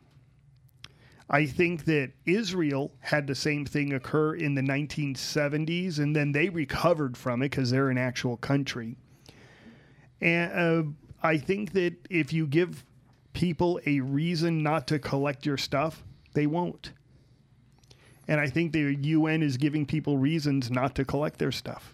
I 1.30 1.46
think 1.46 1.86
that 1.86 2.12
Israel 2.26 2.92
had 3.00 3.26
the 3.26 3.34
same 3.34 3.64
thing 3.64 3.94
occur 3.94 4.34
in 4.34 4.54
the 4.54 4.60
1970s, 4.62 5.98
and 5.98 6.14
then 6.14 6.32
they 6.32 6.50
recovered 6.50 7.16
from 7.16 7.42
it 7.42 7.50
because 7.50 7.70
they're 7.70 7.88
an 7.88 7.98
actual 7.98 8.36
country. 8.36 8.96
And 10.20 10.52
uh, 10.52 10.82
I 11.22 11.38
think 11.38 11.72
that 11.72 11.94
if 12.10 12.32
you 12.32 12.46
give 12.46 12.84
people 13.32 13.80
a 13.86 14.00
reason 14.00 14.62
not 14.62 14.86
to 14.88 14.98
collect 14.98 15.46
your 15.46 15.56
stuff, 15.56 16.04
they 16.34 16.46
won't. 16.46 16.92
And 18.28 18.40
I 18.40 18.48
think 18.48 18.72
the 18.72 18.94
UN 18.94 19.42
is 19.42 19.56
giving 19.56 19.86
people 19.86 20.18
reasons 20.18 20.70
not 20.70 20.94
to 20.96 21.04
collect 21.04 21.38
their 21.38 21.52
stuff. 21.52 21.93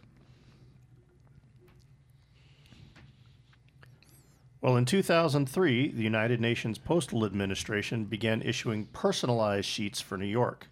Well, 4.62 4.76
in 4.76 4.84
2003, 4.84 5.92
the 5.92 6.02
United 6.02 6.38
Nations 6.38 6.76
Postal 6.76 7.24
Administration 7.24 8.04
began 8.04 8.42
issuing 8.42 8.86
personalized 8.86 9.66
sheets 9.66 10.02
for 10.02 10.18
New 10.18 10.26
York. 10.26 10.68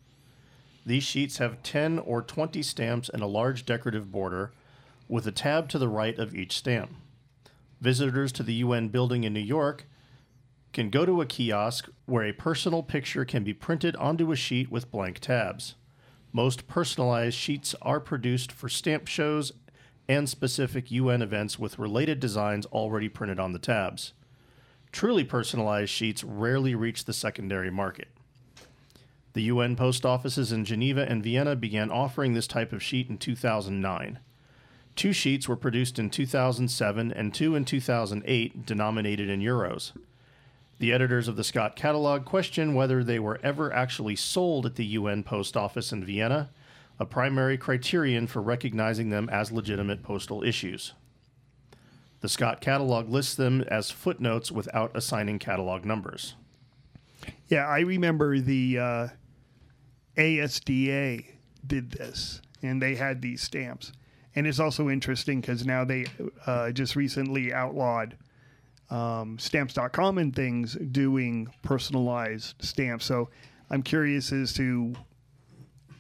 These 0.85 1.04
sheets 1.04 1.38
have 1.38 1.62
10 1.62 1.99
or 1.99 2.21
20 2.21 2.62
stamps 2.62 3.09
and 3.09 3.23
a 3.23 3.26
large 3.26 3.64
decorative 3.64 4.12
border, 4.12 4.52
with 5.09 5.26
a 5.26 5.33
tab 5.33 5.71
to 5.71 5.78
the 5.78 5.88
right 5.88 6.18
of 6.18 6.35
each 6.35 6.59
stamp. 6.59 6.90
Visitors 7.80 8.30
to 8.33 8.42
the 8.42 8.54
UN 8.54 8.88
building 8.88 9.25
in 9.25 9.33
New 9.33 9.40
York 9.40 9.87
can 10.75 10.90
go 10.90 11.07
to 11.07 11.23
a 11.23 11.26
kiosk 11.26 11.88
where 12.04 12.25
a 12.25 12.33
personal 12.33 12.83
picture 12.83 13.25
can 13.25 13.42
be 13.42 13.54
printed 13.54 13.97
onto 13.97 14.30
a 14.30 14.37
sheet 14.37 14.71
with 14.71 14.90
blank 14.90 15.18
tabs. 15.18 15.76
Most 16.30 16.68
personalized 16.68 17.38
sheets 17.38 17.75
are 17.80 18.00
produced 18.00 18.52
for 18.52 18.68
stamp 18.68 19.09
shows 19.09 19.52
and 20.09 20.29
specific 20.29 20.91
UN 20.91 21.21
events 21.21 21.59
with 21.59 21.79
related 21.79 22.19
designs 22.19 22.67
already 22.67 23.09
printed 23.09 23.38
on 23.38 23.53
the 23.53 23.59
tabs. 23.59 24.15
Truly 24.91 25.25
personalized 25.25 25.91
sheets 25.91 26.25
rarely 26.25 26.75
reach 26.75 27.05
the 27.05 27.12
secondary 27.12 27.71
market. 27.71 28.09
The 29.35 29.43
UN 29.43 29.77
post 29.77 30.07
offices 30.07 30.50
in 30.50 30.65
Geneva 30.65 31.09
and 31.09 31.23
Vienna 31.23 31.55
began 31.55 31.91
offering 31.91 32.33
this 32.33 32.47
type 32.47 32.73
of 32.73 32.83
sheet 32.83 33.11
in 33.11 33.19
2009. 33.19 34.19
Two 34.97 35.12
sheets 35.12 35.47
were 35.47 35.57
produced 35.57 35.99
in 35.99 36.11
2007 36.11 37.12
and 37.12 37.33
two 37.33 37.55
in 37.55 37.65
2008, 37.65 38.67
denominated 38.67 39.29
in 39.29 39.41
euros. 39.41 39.93
The 40.81 40.93
editors 40.93 41.29
of 41.29 41.37
the 41.37 41.45
Scott 41.45 41.77
catalog 41.77 42.25
question 42.25 42.75
whether 42.75 43.05
they 43.05 43.19
were 43.19 43.38
ever 43.43 43.73
actually 43.73 44.17
sold 44.17 44.65
at 44.65 44.77
the 44.77 44.87
UN 44.87 45.23
post 45.23 45.57
office 45.57 45.93
in 45.93 46.05
Vienna, 46.05 46.50
a 46.99 47.07
primary 47.07 47.57
criterion 47.57 48.26
for 48.26 48.43
recognizing 48.43 49.11
them 49.11 49.28
as 49.31 49.52
legitimate 49.52 50.02
postal 50.02 50.43
issues. 50.43 50.95
The 52.21 52.28
Scott 52.28 52.61
catalog 52.61 53.09
lists 53.09 53.37
them 53.37 53.62
as 53.62 53.90
footnotes 53.90 54.50
without 54.50 54.97
assigning 54.97 55.38
catalog 55.38 55.85
numbers. 55.85 56.35
Yeah, 57.47 57.67
I 57.67 57.81
remember 57.81 58.40
the 58.40 58.78
uh, 58.78 59.09
ASDA 60.17 61.25
did 61.67 61.90
this, 61.93 62.43
and 62.62 62.83
they 62.83 62.97
had 62.97 63.23
these 63.23 63.43
stamps. 63.43 63.93
And 64.35 64.47
it's 64.47 64.61
also 64.61 64.88
interesting 64.88 65.40
because 65.40 65.64
now 65.64 65.85
they 65.85 66.07
uh, 66.47 66.71
just 66.73 66.97
recently 66.97 67.52
outlawed 67.52 68.17
um, 68.90 69.38
stamps.com 69.38 70.19
and 70.19 70.35
things 70.35 70.75
doing 70.75 71.49
personalized 71.62 72.55
stamps. 72.61 73.05
So 73.05 73.31
I'm 73.71 73.83
curious 73.83 74.33
as 74.33 74.52
to 74.55 74.95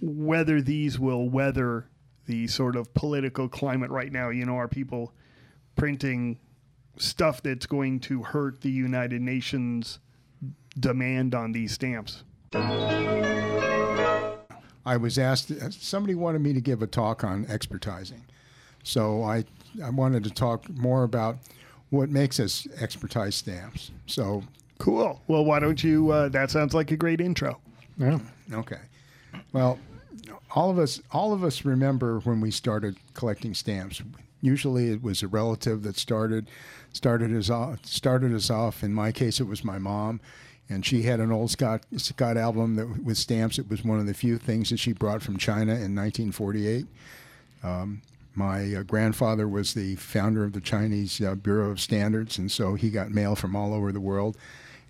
whether 0.00 0.60
these 0.60 0.98
will 0.98 1.28
weather 1.28 1.88
the 2.26 2.46
sort 2.46 2.76
of 2.76 2.92
political 2.94 3.48
climate 3.48 3.90
right 3.90 4.12
now. 4.12 4.28
You 4.30 4.44
know, 4.44 4.56
are 4.56 4.68
people 4.68 5.12
printing 5.76 6.38
stuff 6.98 7.42
that's 7.42 7.66
going 7.66 8.00
to 8.00 8.22
hurt 8.22 8.60
the 8.60 8.70
United 8.70 9.20
Nations 9.22 9.98
demand 10.78 11.34
on 11.34 11.52
these 11.52 11.72
stamps? 11.72 12.24
I 14.84 14.96
was 14.98 15.18
asked, 15.18 15.52
somebody 15.72 16.14
wanted 16.14 16.40
me 16.40 16.52
to 16.52 16.60
give 16.60 16.82
a 16.82 16.86
talk 16.86 17.24
on 17.24 17.44
expertising. 17.46 18.22
So 18.82 19.22
I 19.22 19.44
I 19.84 19.90
wanted 19.90 20.24
to 20.24 20.30
talk 20.30 20.68
more 20.70 21.02
about 21.02 21.38
what 21.90 22.08
makes 22.08 22.40
us 22.40 22.66
expertise 22.80 23.34
stamps. 23.34 23.90
So 24.06 24.44
Cool. 24.78 25.20
Well, 25.26 25.44
why 25.44 25.58
don't 25.58 25.82
you? 25.82 26.10
Uh, 26.10 26.28
that 26.30 26.50
sounds 26.50 26.72
like 26.72 26.90
a 26.92 26.96
great 26.96 27.20
intro. 27.20 27.60
Yeah. 27.98 28.18
Okay. 28.52 28.78
Well, 29.52 29.78
all 30.52 30.70
of 30.70 30.78
us 30.78 31.00
all 31.10 31.32
of 31.32 31.44
us 31.44 31.64
remember 31.64 32.20
when 32.20 32.40
we 32.40 32.50
started 32.50 32.96
collecting 33.14 33.54
stamps. 33.54 34.02
Usually, 34.40 34.90
it 34.90 35.02
was 35.02 35.22
a 35.22 35.28
relative 35.28 35.82
that 35.82 35.96
started 35.96 36.48
started 36.92 37.34
us 37.34 37.50
off. 37.50 37.84
Started 37.84 38.34
us 38.34 38.50
off. 38.50 38.82
In 38.82 38.92
my 38.92 39.12
case, 39.12 39.40
it 39.40 39.46
was 39.46 39.64
my 39.64 39.78
mom, 39.78 40.20
and 40.68 40.84
she 40.86 41.02
had 41.02 41.20
an 41.20 41.32
old 41.32 41.50
Scott 41.50 41.82
Scott 41.96 42.36
album 42.36 42.76
that 42.76 43.02
with 43.02 43.18
stamps. 43.18 43.58
It 43.58 43.68
was 43.68 43.84
one 43.84 43.98
of 43.98 44.06
the 44.06 44.14
few 44.14 44.38
things 44.38 44.70
that 44.70 44.78
she 44.78 44.92
brought 44.92 45.22
from 45.22 45.36
China 45.36 45.72
in 45.72 45.94
1948. 45.94 46.86
Um, 47.62 48.02
my 48.34 48.72
uh, 48.72 48.82
grandfather 48.84 49.48
was 49.48 49.74
the 49.74 49.96
founder 49.96 50.44
of 50.44 50.52
the 50.52 50.60
Chinese 50.60 51.20
uh, 51.20 51.34
Bureau 51.34 51.70
of 51.70 51.80
Standards, 51.80 52.38
and 52.38 52.50
so 52.50 52.74
he 52.74 52.88
got 52.88 53.10
mail 53.10 53.34
from 53.34 53.56
all 53.56 53.74
over 53.74 53.90
the 53.90 54.00
world. 54.00 54.36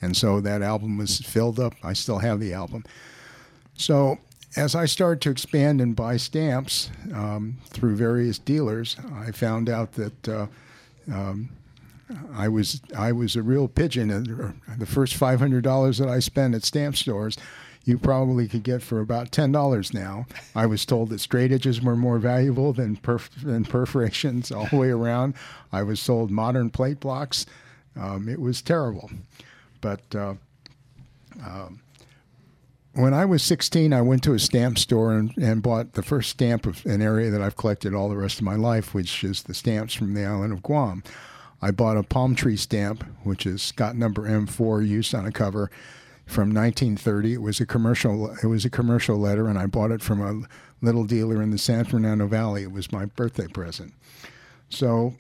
And 0.01 0.17
so 0.17 0.41
that 0.41 0.63
album 0.63 0.99
was 0.99 1.19
filled 1.19 1.59
up. 1.59 1.75
I 1.83 1.93
still 1.93 2.19
have 2.19 2.41
the 2.41 2.53
album. 2.53 2.85
So 3.75 4.19
as 4.57 4.75
I 4.75 4.87
started 4.87 5.21
to 5.23 5.31
expand 5.31 5.81
and 5.81 5.95
buy 5.95 6.17
stamps 6.17 6.91
um, 7.15 7.59
through 7.67 7.97
various 7.97 8.39
dealers, 8.39 8.97
I 9.15 9.31
found 9.31 9.69
out 9.69 9.93
that 9.93 10.29
uh, 10.29 10.47
um, 11.13 11.51
I 12.33 12.49
was 12.49 12.81
I 12.97 13.13
was 13.13 13.37
a 13.37 13.43
real 13.43 13.69
pigeon. 13.69 14.55
The 14.79 14.87
first 14.87 15.15
five 15.15 15.39
hundred 15.39 15.65
dollars 15.65 15.99
that 15.99 16.09
I 16.09 16.21
spent 16.21 16.55
at 16.55 16.65
stamp 16.65 16.97
stores, 16.97 17.37
you 17.85 17.99
probably 17.99 18.49
could 18.49 18.63
get 18.63 18.83
for 18.83 19.01
about 19.01 19.33
ten 19.33 19.53
dollars 19.53 19.93
now. 19.93 20.27
I 20.55 20.67
was 20.67 20.87
told 20.87 21.11
that 21.11 21.21
straight 21.21 21.53
edges 21.53 21.83
were 21.83 21.97
more 21.97 22.19
valuable 22.19 22.73
than 22.73 22.97
perf- 22.97 23.43
than 23.43 23.65
perforations 23.65 24.51
all 24.51 24.67
the 24.67 24.77
way 24.77 24.89
around. 24.89 25.35
I 25.73 25.83
was 25.83 26.01
sold 26.01 26.31
modern 26.31 26.71
plate 26.71 27.01
blocks. 27.01 27.45
Um, 27.97 28.29
it 28.29 28.41
was 28.41 28.63
terrible, 28.63 29.11
but. 29.81 30.15
Uh, 30.15 30.35
um, 31.45 31.81
when 32.99 33.15
I 33.15 33.25
was 33.27 33.45
16, 33.45 33.93
I 33.93 34.03
went 34.03 34.25
to 34.25 34.35
a 34.35 34.41
stamp 34.41 34.77
store 34.77 35.13
and, 35.13 35.33
and 35.39 35.63
bought 35.63 35.93
the 35.93 36.03
first 36.03 36.31
stamp 36.31 36.67
of 36.67 36.85
an 36.85 37.01
area 37.01 37.31
that 37.31 37.41
I've 37.41 37.57
collected 37.57 37.95
all 37.95 38.09
the 38.09 38.17
rest 38.17 38.39
of 38.39 38.43
my 38.43 38.57
life, 38.57 38.93
which 38.93 39.23
is 39.23 39.45
the 39.45 39.55
stamps 39.55 39.95
from 39.95 40.15
the 40.15 40.25
island 40.25 40.53
of 40.53 40.65
Guam. 40.65 41.05
I 41.63 41.71
bought 41.71 41.97
a 41.97 42.03
palm 42.03 42.35
tree 42.35 42.57
stamp, 42.57 43.05
which 43.23 43.47
is 43.47 43.63
Scott 43.63 43.95
number 43.95 44.23
M4 44.23 44.85
used 44.85 45.15
on 45.15 45.25
a 45.27 45.31
cover 45.31 45.71
from 46.27 46.53
1930. 46.53 47.35
It 47.35 47.43
was 47.43 47.61
a 47.61 47.67
commercial. 47.67 48.35
It 48.43 48.47
was 48.47 48.65
a 48.65 48.71
commercial 48.71 49.17
letter, 49.17 49.47
and 49.47 49.61
I 49.61 49.67
bought 49.67 49.93
it 49.93 50.03
from 50.03 50.21
a 50.21 50.85
little 50.85 51.05
dealer 51.05 51.41
in 51.41 51.53
the 51.53 51.59
San 51.59 51.85
Fernando 51.85 52.27
Valley. 52.27 52.65
It 52.65 52.73
was 52.73 52.91
my 52.91 53.05
birthday 53.05 53.47
present. 53.47 53.95
So 54.71 55.15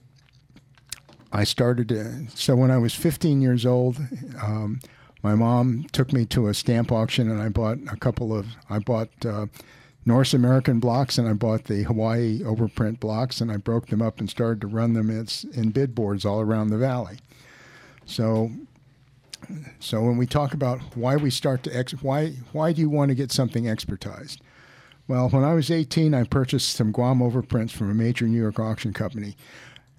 I 1.33 1.45
started. 1.45 1.91
To, 1.91 2.27
so 2.35 2.57
when 2.57 2.73
I 2.73 2.79
was 2.79 2.93
15 2.93 3.41
years 3.41 3.65
old, 3.65 3.99
um, 4.43 4.81
my 5.23 5.35
mom 5.35 5.85
took 5.93 6.13
me 6.13 6.25
to 6.27 6.49
a 6.49 6.55
stamp 6.55 6.93
auction, 6.93 7.31
and 7.31 7.41
I 7.41 7.49
bought 7.49 7.79
a 7.91 7.97
couple 7.97 8.37
of. 8.37 8.47
I 8.71 8.79
bought. 8.79 9.11
Uh, 9.25 9.47
North 10.07 10.33
American 10.33 10.81
blocks, 10.81 11.19
and 11.19 11.29
I 11.29 11.35
bought 11.35 11.65
the 11.65 11.83
Hawaii 11.83 12.41
overprint 12.41 12.99
blocks, 12.99 13.43
and 13.43 13.53
I 13.53 13.59
broke 13.59 13.89
them 13.89 14.01
up 14.01 14.21
and 14.21 14.31
started 14.31 14.63
to 14.63 14.67
run 14.67 14.95
them 14.95 15.11
in, 15.11 15.29
in 15.53 15.71
bid 15.71 15.95
boards 15.95 16.25
all 16.25 16.41
around 16.41 16.71
the 16.71 16.79
valley. 16.79 17.19
So, 18.07 18.51
so 19.81 20.01
when 20.01 20.17
we 20.17 20.27
talk 20.27 20.55
about 20.55 20.81
why 20.97 21.17
we 21.17 21.29
start 21.31 21.63
to 21.65 21.77
ex, 21.77 21.93
why 21.93 22.31
why 22.53 22.73
do 22.73 22.81
you 22.81 22.89
want 22.89 23.11
to 23.11 23.15
get 23.15 23.31
something 23.31 23.65
expertized? 23.65 24.39
Well, 25.07 25.29
when 25.29 25.45
I 25.45 25.53
was 25.53 25.71
18, 25.71 26.15
I 26.15 26.25
purchased 26.25 26.75
some 26.75 26.91
Guam 26.91 27.21
overprints 27.21 27.73
from 27.73 27.91
a 27.91 27.95
major 27.95 28.27
New 28.27 28.41
York 28.41 28.59
auction 28.59 28.95
company. 28.95 29.37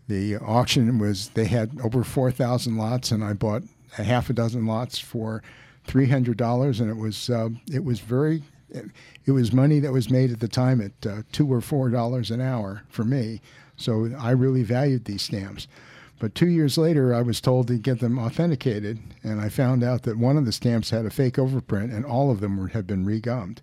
The 0.07 0.37
auction 0.37 0.97
was 0.97 1.29
they 1.29 1.45
had 1.45 1.79
over 1.83 2.03
4,000 2.03 2.77
lots, 2.77 3.11
and 3.11 3.23
I 3.23 3.33
bought 3.33 3.61
a 3.97 4.03
half 4.03 4.29
a 4.29 4.33
dozen 4.33 4.65
lots 4.65 4.99
for 4.99 5.41
$300, 5.87 6.79
and 6.79 6.89
it 6.89 6.97
was 6.97 7.29
uh, 7.29 7.49
it 7.71 7.83
was 7.83 7.99
very 7.99 8.43
it 9.25 9.31
was 9.31 9.51
money 9.51 9.79
that 9.79 9.91
was 9.91 10.09
made 10.09 10.31
at 10.31 10.39
the 10.39 10.47
time 10.47 10.79
at 10.79 11.07
uh, 11.07 11.23
two 11.31 11.51
or 11.51 11.61
four 11.61 11.89
dollars 11.89 12.29
an 12.29 12.41
hour 12.41 12.83
for 12.89 13.03
me. 13.03 13.41
So 13.75 14.11
I 14.19 14.31
really 14.31 14.63
valued 14.63 15.05
these 15.05 15.23
stamps. 15.23 15.67
But 16.19 16.35
two 16.35 16.47
years 16.47 16.77
later, 16.77 17.15
I 17.15 17.21
was 17.21 17.39
told 17.39 17.67
to 17.67 17.77
get 17.77 17.99
them 17.99 18.19
authenticated, 18.19 18.99
and 19.23 19.39
I 19.39 19.47
found 19.47 19.83
out 19.83 20.03
that 20.03 20.17
one 20.17 20.37
of 20.37 20.45
the 20.45 20.51
stamps 20.51 20.89
had 20.89 21.05
a 21.05 21.09
fake 21.09 21.35
overprint, 21.35 21.95
and 21.95 22.05
all 22.05 22.29
of 22.29 22.41
them 22.41 22.57
were, 22.57 22.67
had 22.67 22.85
been 22.85 23.05
regummed. 23.05 23.59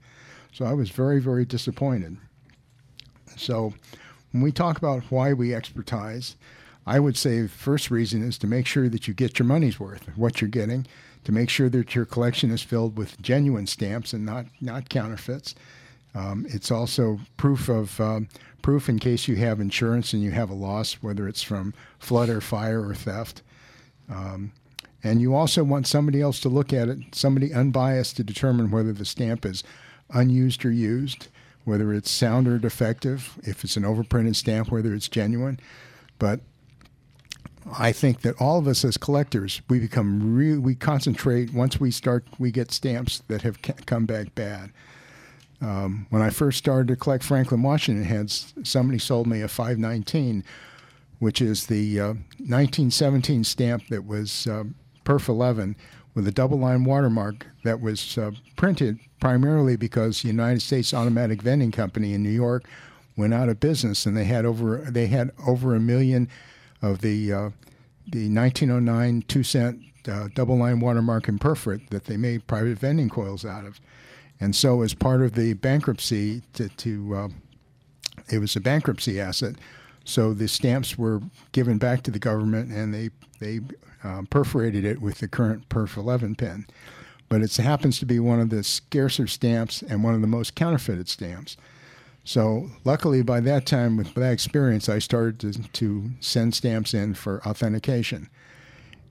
So 0.52 0.64
I 0.64 0.72
was 0.72 0.88
very, 0.88 1.20
very 1.20 1.44
disappointed. 1.44 2.16
So 3.36 3.74
when 4.32 4.42
we 4.42 4.52
talk 4.52 4.78
about 4.78 5.02
why 5.10 5.34
we 5.34 5.54
expertise, 5.54 6.36
I 6.86 7.00
would 7.00 7.16
say 7.16 7.46
first 7.48 7.90
reason 7.90 8.22
is 8.22 8.38
to 8.38 8.46
make 8.46 8.66
sure 8.66 8.88
that 8.88 9.08
you 9.08 9.14
get 9.14 9.38
your 9.38 9.46
money's 9.46 9.80
worth, 9.80 10.08
what 10.16 10.40
you're 10.40 10.48
getting, 10.48 10.86
to 11.24 11.32
make 11.32 11.50
sure 11.50 11.68
that 11.68 11.94
your 11.94 12.04
collection 12.04 12.50
is 12.52 12.62
filled 12.62 12.96
with 12.96 13.20
genuine 13.20 13.66
stamps 13.66 14.12
and 14.12 14.24
not 14.24 14.46
not 14.60 14.88
counterfeits. 14.88 15.54
Um, 16.14 16.46
it's 16.48 16.70
also 16.70 17.20
proof 17.36 17.68
of 17.68 18.00
um, 18.00 18.28
proof 18.62 18.88
in 18.88 18.98
case 18.98 19.28
you 19.28 19.36
have 19.36 19.60
insurance 19.60 20.12
and 20.12 20.22
you 20.22 20.30
have 20.30 20.48
a 20.48 20.54
loss, 20.54 20.94
whether 20.94 21.28
it's 21.28 21.42
from 21.42 21.74
flood 21.98 22.28
or 22.28 22.40
fire 22.40 22.80
or 22.80 22.94
theft. 22.94 23.42
Um, 24.08 24.52
and 25.02 25.20
you 25.20 25.34
also 25.34 25.62
want 25.62 25.86
somebody 25.86 26.20
else 26.20 26.40
to 26.40 26.48
look 26.48 26.72
at 26.72 26.88
it, 26.88 26.98
somebody 27.12 27.52
unbiased 27.52 28.16
to 28.16 28.24
determine 28.24 28.70
whether 28.70 28.92
the 28.92 29.04
stamp 29.04 29.44
is 29.44 29.62
unused 30.10 30.64
or 30.64 30.70
used, 30.70 31.28
whether 31.64 31.92
it's 31.92 32.10
sound 32.10 32.48
or 32.48 32.58
defective, 32.58 33.38
if 33.42 33.62
it's 33.62 33.76
an 33.76 33.82
overprinted 33.82 34.36
stamp, 34.36 34.70
whether 34.70 34.94
it's 34.94 35.08
genuine. 35.08 35.60
But 36.18 36.40
I 37.72 37.92
think 37.92 38.20
that 38.20 38.40
all 38.40 38.58
of 38.58 38.68
us 38.68 38.84
as 38.84 38.96
collectors, 38.96 39.60
we 39.68 39.78
become. 39.78 40.62
We 40.62 40.74
concentrate 40.74 41.52
once 41.52 41.80
we 41.80 41.90
start. 41.90 42.24
We 42.38 42.50
get 42.50 42.70
stamps 42.70 43.22
that 43.28 43.42
have 43.42 43.60
come 43.86 44.06
back 44.06 44.34
bad. 44.34 44.70
Um, 45.60 46.06
when 46.10 46.22
I 46.22 46.30
first 46.30 46.58
started 46.58 46.88
to 46.88 46.96
collect 46.96 47.24
Franklin 47.24 47.62
Washington 47.62 48.04
heads, 48.04 48.52
somebody 48.62 48.98
sold 48.98 49.26
me 49.26 49.40
a 49.40 49.48
519, 49.48 50.44
which 51.18 51.40
is 51.40 51.66
the 51.66 51.98
uh, 51.98 52.06
1917 52.38 53.42
stamp 53.42 53.88
that 53.88 54.06
was 54.06 54.46
uh, 54.46 54.64
perf 55.04 55.28
11 55.28 55.76
with 56.14 56.28
a 56.28 56.32
double 56.32 56.58
line 56.58 56.84
watermark 56.84 57.46
that 57.64 57.80
was 57.80 58.18
uh, 58.18 58.32
printed 58.56 58.98
primarily 59.18 59.76
because 59.76 60.22
the 60.22 60.28
United 60.28 60.60
States 60.60 60.92
Automatic 60.92 61.42
Vending 61.42 61.72
Company 61.72 62.12
in 62.12 62.22
New 62.22 62.30
York 62.30 62.64
went 63.16 63.32
out 63.32 63.48
of 63.48 63.58
business 63.58 64.04
and 64.04 64.16
they 64.16 64.24
had 64.24 64.44
over 64.44 64.78
they 64.90 65.06
had 65.06 65.30
over 65.46 65.74
a 65.74 65.80
million 65.80 66.28
of 66.82 67.00
the 67.00 67.32
uh, 67.32 67.50
the 68.08 68.28
1909 68.28 69.22
two 69.28 69.42
cent 69.42 69.80
uh, 70.08 70.28
double 70.34 70.56
line 70.56 70.80
watermark 70.80 71.28
and 71.28 71.40
perforate 71.40 71.90
that 71.90 72.04
they 72.04 72.16
made 72.16 72.46
private 72.46 72.78
vending 72.78 73.08
coils 73.08 73.44
out 73.44 73.64
of. 73.64 73.80
And 74.38 74.54
so, 74.54 74.82
as 74.82 74.94
part 74.94 75.22
of 75.22 75.32
the 75.32 75.54
bankruptcy, 75.54 76.42
to, 76.54 76.68
to 76.68 77.16
uh, 77.16 77.28
it 78.30 78.38
was 78.38 78.56
a 78.56 78.60
bankruptcy 78.60 79.20
asset. 79.20 79.56
So 80.04 80.32
the 80.32 80.46
stamps 80.46 80.96
were 80.96 81.20
given 81.52 81.78
back 81.78 82.02
to 82.02 82.10
the 82.10 82.18
government, 82.18 82.70
and 82.70 82.94
they 82.94 83.10
they 83.40 83.60
um, 84.04 84.26
perforated 84.26 84.84
it 84.84 85.00
with 85.00 85.18
the 85.18 85.28
current 85.28 85.68
Perf 85.68 85.96
11 85.96 86.36
pen. 86.36 86.66
But 87.28 87.42
it 87.42 87.56
happens 87.56 87.98
to 87.98 88.06
be 88.06 88.20
one 88.20 88.40
of 88.40 88.50
the 88.50 88.62
scarcer 88.62 89.26
stamps 89.26 89.82
and 89.82 90.04
one 90.04 90.14
of 90.14 90.20
the 90.20 90.28
most 90.28 90.54
counterfeited 90.54 91.08
stamps. 91.08 91.56
So 92.26 92.68
luckily, 92.82 93.22
by 93.22 93.38
that 93.38 93.66
time, 93.66 93.96
with 93.96 94.12
that 94.14 94.32
experience, 94.32 94.88
I 94.88 94.98
started 94.98 95.38
to, 95.40 95.62
to 95.62 96.10
send 96.18 96.56
stamps 96.56 96.92
in 96.92 97.14
for 97.14 97.40
authentication. 97.46 98.28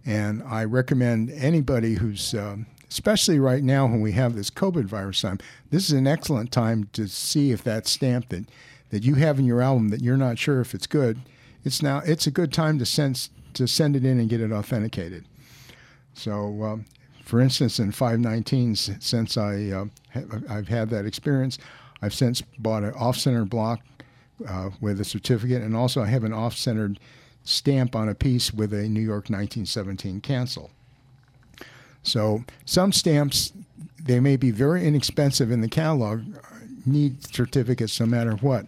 And 0.05 0.43
I 0.43 0.65
recommend 0.65 1.31
anybody 1.31 1.93
who's, 1.93 2.33
uh, 2.33 2.57
especially 2.89 3.39
right 3.39 3.63
now 3.63 3.85
when 3.85 4.01
we 4.01 4.11
have 4.11 4.35
this 4.35 4.49
COVID 4.49 4.83
virus 4.83 5.21
time, 5.21 5.39
this 5.69 5.85
is 5.85 5.93
an 5.93 6.07
excellent 6.07 6.51
time 6.51 6.89
to 6.91 7.07
see 7.07 7.53
if 7.53 7.63
that 7.63 7.87
stamp 7.87 8.27
that, 8.29 8.49
that 8.89 9.03
you 9.03 9.15
have 9.15 9.39
in 9.39 9.45
your 9.45 9.61
album 9.61 9.87
that 9.89 10.01
you're 10.01 10.17
not 10.17 10.37
sure 10.37 10.59
if 10.59 10.75
it's 10.75 10.85
good, 10.85 11.21
it's 11.63 11.81
now 11.81 12.01
it's 12.05 12.27
a 12.27 12.31
good 12.31 12.51
time 12.51 12.77
to 12.79 12.85
send 12.85 13.29
to 13.53 13.65
send 13.65 13.95
it 13.95 14.03
in 14.03 14.19
and 14.19 14.29
get 14.29 14.41
it 14.41 14.51
authenticated. 14.51 15.23
So, 16.13 16.63
um, 16.63 16.85
for 17.23 17.39
instance, 17.39 17.79
in 17.79 17.93
519s, 17.93 19.01
since 19.01 19.37
I 19.37 19.69
uh, 19.69 19.85
I've 20.49 20.67
had 20.67 20.89
that 20.89 21.05
experience, 21.05 21.57
I've 22.05 22.13
since 22.13 22.41
bought 22.59 22.83
an 22.83 22.93
off-center 22.93 23.45
block 23.45 23.81
uh, 24.47 24.69
with 24.79 25.01
a 25.01 25.05
certificate, 25.05 25.63
and 25.63 25.75
also 25.75 26.03
I 26.03 26.05
have 26.05 26.23
an 26.23 26.33
off-centered 26.33 26.99
stamp 27.43 27.95
on 27.95 28.07
a 28.07 28.13
piece 28.13 28.53
with 28.53 28.73
a 28.73 28.87
New 28.87 29.01
York 29.01 29.29
1917 29.29 30.21
cancel. 30.21 30.69
So 32.03 32.43
some 32.63 32.91
stamps, 32.91 33.53
they 33.99 34.19
may 34.19 34.35
be 34.35 34.51
very 34.51 34.85
inexpensive 34.85 35.49
in 35.49 35.61
the 35.61 35.67
catalog, 35.67 36.21
need 36.85 37.25
certificates 37.25 37.99
no 37.99 38.05
matter 38.05 38.33
what, 38.33 38.67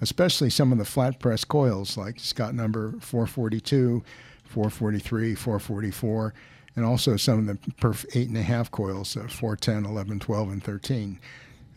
especially 0.00 0.48
some 0.48 0.72
of 0.72 0.78
the 0.78 0.86
flat 0.86 1.18
press 1.18 1.44
coils 1.44 1.98
like 1.98 2.18
Scott 2.18 2.54
number 2.54 2.92
442, 3.00 4.02
443, 4.44 5.34
444, 5.34 6.34
and 6.74 6.86
also 6.86 7.18
some 7.18 7.38
of 7.40 7.46
the 7.46 7.72
perf 7.72 8.06
8.5 8.14 8.70
coils, 8.70 9.14
uh, 9.14 9.28
410, 9.28 9.84
11, 9.84 10.20
12, 10.20 10.48
and 10.52 10.64
13. 10.64 11.18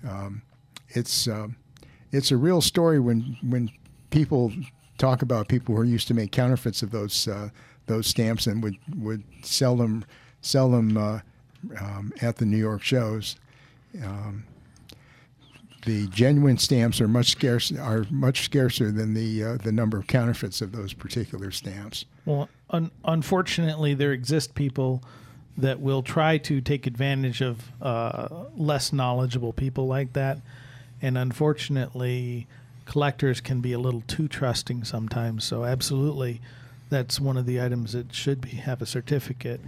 Um, 0.07 0.41
it's 0.95 1.27
uh, 1.27 1.47
it's 2.11 2.31
a 2.31 2.37
real 2.37 2.61
story 2.61 2.99
when 2.99 3.37
when 3.41 3.71
people 4.09 4.51
talk 4.97 5.21
about 5.21 5.47
people 5.47 5.75
who 5.75 5.83
used 5.83 6.07
to 6.07 6.13
make 6.13 6.31
counterfeits 6.31 6.81
of 6.83 6.91
those 6.91 7.27
uh, 7.27 7.49
those 7.87 8.07
stamps 8.07 8.47
and 8.47 8.63
would 8.63 8.77
would 8.97 9.23
sell 9.43 9.75
them 9.75 10.05
sell 10.41 10.69
them 10.69 10.97
uh, 10.97 11.19
um, 11.79 12.13
at 12.21 12.37
the 12.37 12.45
New 12.45 12.57
York 12.57 12.81
shows. 12.81 13.35
Um, 14.03 14.45
the 15.85 16.07
genuine 16.07 16.57
stamps 16.57 17.01
are 17.01 17.07
much 17.07 17.31
scarce 17.31 17.71
are 17.71 18.05
much 18.11 18.43
scarcer 18.43 18.91
than 18.91 19.13
the 19.13 19.43
uh, 19.43 19.57
the 19.57 19.71
number 19.71 19.97
of 19.97 20.07
counterfeits 20.07 20.61
of 20.61 20.71
those 20.71 20.93
particular 20.93 21.51
stamps. 21.51 22.05
Well, 22.25 22.49
un- 22.69 22.91
unfortunately, 23.03 23.93
there 23.95 24.11
exist 24.11 24.53
people 24.53 25.03
that 25.57 25.79
will 25.79 26.03
try 26.03 26.37
to 26.37 26.61
take 26.61 26.87
advantage 26.87 27.41
of 27.41 27.71
uh, 27.81 28.45
less 28.55 28.93
knowledgeable 28.93 29.53
people 29.53 29.87
like 29.87 30.13
that, 30.13 30.39
and 31.01 31.17
unfortunately, 31.17 32.47
collectors 32.85 33.41
can 33.41 33.61
be 33.61 33.73
a 33.73 33.79
little 33.79 34.03
too 34.07 34.27
trusting 34.27 34.83
sometimes. 34.83 35.43
So, 35.43 35.63
absolutely, 35.65 36.41
that's 36.89 37.19
one 37.19 37.37
of 37.37 37.45
the 37.45 37.61
items 37.61 37.93
that 37.93 38.13
should 38.13 38.41
be 38.41 38.49
have 38.49 38.81
a 38.81 38.85
certificate. 38.85 39.61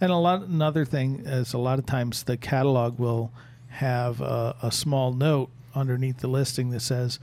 And 0.00 0.10
a 0.10 0.16
lot 0.16 0.42
another 0.42 0.84
thing 0.84 1.20
is 1.26 1.52
a 1.52 1.58
lot 1.58 1.78
of 1.78 1.86
times 1.86 2.22
the 2.22 2.36
catalog 2.36 2.98
will 2.98 3.30
have 3.68 4.20
a, 4.20 4.56
a 4.62 4.72
small 4.72 5.12
note 5.12 5.50
underneath 5.74 6.18
the 6.18 6.26
listing 6.26 6.70
that 6.70 6.80
says 6.80 7.20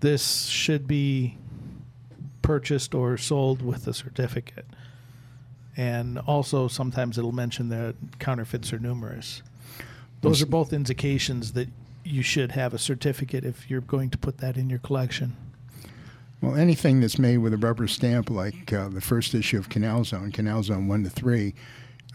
this 0.00 0.46
should 0.46 0.86
be 0.86 1.36
purchased 2.42 2.94
or 2.94 3.16
sold 3.16 3.60
with 3.60 3.86
a 3.86 3.92
certificate. 3.92 4.66
And 5.76 6.18
also 6.20 6.68
sometimes 6.68 7.18
it'll 7.18 7.32
mention 7.32 7.68
that 7.70 7.96
counterfeits 8.18 8.72
are 8.72 8.78
numerous. 8.78 9.42
Those 10.22 10.42
are 10.42 10.46
both 10.46 10.72
indications 10.72 11.52
that 11.52 11.68
you 12.06 12.22
should 12.22 12.52
have 12.52 12.72
a 12.72 12.78
certificate 12.78 13.44
if 13.44 13.68
you're 13.70 13.80
going 13.80 14.10
to 14.10 14.18
put 14.18 14.38
that 14.38 14.56
in 14.56 14.70
your 14.70 14.78
collection. 14.78 15.36
Well, 16.40 16.54
anything 16.54 17.00
that's 17.00 17.18
made 17.18 17.38
with 17.38 17.54
a 17.54 17.56
rubber 17.56 17.88
stamp, 17.88 18.30
like 18.30 18.72
uh, 18.72 18.88
the 18.88 19.00
first 19.00 19.34
issue 19.34 19.58
of 19.58 19.68
Canal 19.68 20.04
Zone, 20.04 20.32
Canal 20.32 20.62
Zone 20.62 20.86
one 20.86 21.02
to 21.04 21.10
three, 21.10 21.54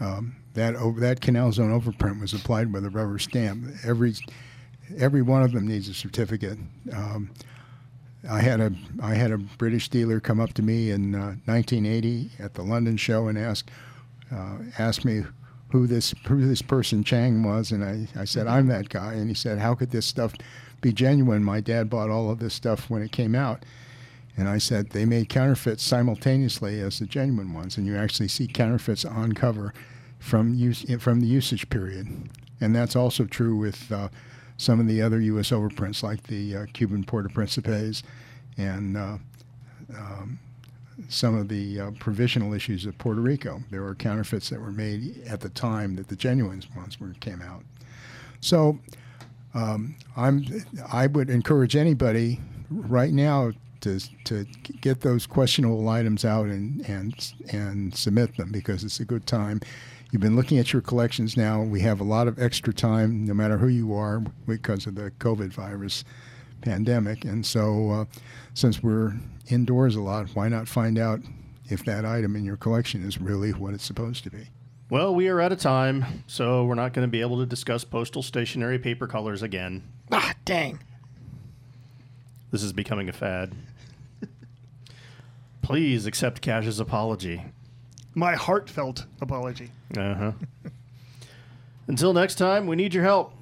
um, 0.00 0.36
that 0.54 0.76
over, 0.76 1.00
that 1.00 1.20
Canal 1.20 1.52
Zone 1.52 1.78
overprint 1.78 2.20
was 2.20 2.32
applied 2.32 2.72
with 2.72 2.84
a 2.84 2.90
rubber 2.90 3.18
stamp. 3.18 3.64
Every 3.84 4.14
every 4.96 5.22
one 5.22 5.42
of 5.42 5.52
them 5.52 5.66
needs 5.66 5.88
a 5.88 5.94
certificate. 5.94 6.58
Um, 6.92 7.30
I 8.30 8.40
had 8.40 8.60
a 8.60 8.72
I 9.02 9.14
had 9.14 9.32
a 9.32 9.38
British 9.38 9.88
dealer 9.88 10.20
come 10.20 10.40
up 10.40 10.52
to 10.54 10.62
me 10.62 10.90
in 10.90 11.14
uh, 11.14 11.34
1980 11.46 12.30
at 12.38 12.54
the 12.54 12.62
London 12.62 12.96
show 12.96 13.26
and 13.26 13.36
ask 13.36 13.68
uh, 14.30 14.92
me 15.04 15.24
who 15.72 15.86
this 15.86 16.14
who 16.26 16.46
this 16.46 16.62
person 16.62 17.02
Chang 17.02 17.42
was, 17.42 17.72
and 17.72 17.84
I, 17.84 18.20
I 18.20 18.24
said 18.24 18.46
I'm 18.46 18.68
that 18.68 18.88
guy, 18.88 19.14
and 19.14 19.28
he 19.28 19.34
said 19.34 19.58
how 19.58 19.74
could 19.74 19.90
this 19.90 20.06
stuff 20.06 20.34
be 20.80 20.92
genuine? 20.92 21.42
My 21.42 21.60
dad 21.60 21.90
bought 21.90 22.10
all 22.10 22.30
of 22.30 22.38
this 22.38 22.54
stuff 22.54 22.88
when 22.90 23.02
it 23.02 23.12
came 23.12 23.34
out. 23.34 23.64
And 24.36 24.48
I 24.48 24.58
said 24.58 24.90
they 24.90 25.04
made 25.04 25.28
counterfeits 25.28 25.82
simultaneously 25.82 26.80
as 26.80 26.98
the 26.98 27.06
genuine 27.06 27.52
ones, 27.52 27.76
and 27.76 27.86
you 27.86 27.96
actually 27.96 28.28
see 28.28 28.46
counterfeits 28.46 29.04
on 29.04 29.32
cover 29.32 29.74
from 30.18 30.54
use 30.54 30.86
from 31.00 31.20
the 31.20 31.26
usage 31.26 31.68
period, 31.68 32.30
and 32.60 32.74
that's 32.74 32.96
also 32.96 33.24
true 33.24 33.56
with 33.56 33.92
uh, 33.92 34.08
some 34.56 34.80
of 34.80 34.86
the 34.86 35.02
other 35.02 35.20
U.S. 35.20 35.50
overprints, 35.50 36.02
like 36.02 36.22
the 36.24 36.56
uh, 36.56 36.66
Cuban 36.72 37.04
Puerto 37.04 37.28
Principes, 37.28 38.02
and 38.56 38.96
uh, 38.96 39.18
um, 39.94 40.38
some 41.08 41.36
of 41.36 41.48
the 41.48 41.80
uh, 41.80 41.90
provisional 41.98 42.52
issues 42.54 42.86
of 42.86 42.96
Puerto 42.98 43.20
Rico. 43.20 43.60
There 43.70 43.82
were 43.82 43.94
counterfeits 43.94 44.50
that 44.50 44.60
were 44.60 44.72
made 44.72 45.22
at 45.26 45.40
the 45.40 45.48
time 45.48 45.96
that 45.96 46.08
the 46.08 46.16
genuine 46.16 46.62
ones 46.76 47.00
were 47.00 47.14
came 47.20 47.42
out. 47.42 47.62
So 48.40 48.78
um, 49.54 49.94
I'm 50.16 50.44
I 50.92 51.06
would 51.06 51.30
encourage 51.30 51.76
anybody 51.76 52.40
right 52.70 53.12
now 53.12 53.52
to 53.80 54.00
to 54.24 54.44
get 54.80 55.00
those 55.00 55.26
questionable 55.26 55.88
items 55.88 56.24
out 56.24 56.46
and 56.46 56.88
and 56.88 57.32
and 57.50 57.94
submit 57.94 58.36
them 58.36 58.50
because 58.50 58.84
it's 58.84 59.00
a 59.00 59.04
good 59.04 59.26
time. 59.26 59.60
You've 60.10 60.22
been 60.22 60.36
looking 60.36 60.58
at 60.58 60.72
your 60.72 60.82
collections 60.82 61.36
now. 61.36 61.62
We 61.62 61.80
have 61.80 62.00
a 62.00 62.04
lot 62.04 62.28
of 62.28 62.38
extra 62.38 62.74
time, 62.74 63.24
no 63.24 63.32
matter 63.32 63.56
who 63.56 63.68
you 63.68 63.94
are, 63.94 64.22
because 64.46 64.86
of 64.86 64.94
the 64.94 65.10
COVID 65.12 65.52
virus 65.54 66.04
pandemic. 66.62 67.24
And 67.24 67.44
so, 67.44 67.90
uh, 67.90 68.04
since 68.54 68.82
we're 68.82 69.14
indoors 69.48 69.96
a 69.96 70.00
lot, 70.00 70.28
why 70.34 70.48
not 70.48 70.68
find 70.68 70.98
out 70.98 71.20
if 71.68 71.84
that 71.84 72.04
item 72.04 72.36
in 72.36 72.44
your 72.44 72.56
collection 72.56 73.04
is 73.06 73.20
really 73.20 73.52
what 73.52 73.74
it's 73.74 73.84
supposed 73.84 74.24
to 74.24 74.30
be? 74.30 74.48
Well, 74.90 75.14
we 75.14 75.28
are 75.28 75.40
out 75.40 75.52
of 75.52 75.58
time, 75.58 76.04
so 76.26 76.64
we're 76.64 76.74
not 76.74 76.92
going 76.92 77.06
to 77.06 77.10
be 77.10 77.22
able 77.22 77.38
to 77.38 77.46
discuss 77.46 77.82
postal 77.82 78.22
stationery 78.22 78.78
paper 78.78 79.06
colors 79.06 79.42
again. 79.42 79.82
Ah, 80.10 80.34
dang. 80.44 80.80
This 82.50 82.62
is 82.62 82.74
becoming 82.74 83.08
a 83.08 83.12
fad. 83.12 83.54
Please 85.62 86.04
accept 86.04 86.42
Cash's 86.42 86.78
apology. 86.78 87.42
My 88.14 88.34
heartfelt 88.34 89.06
apology. 89.22 89.70
Uh 89.96 90.14
huh. 90.14 90.32
Until 91.86 92.12
next 92.12 92.34
time, 92.34 92.66
we 92.66 92.76
need 92.76 92.92
your 92.92 93.04
help. 93.04 93.32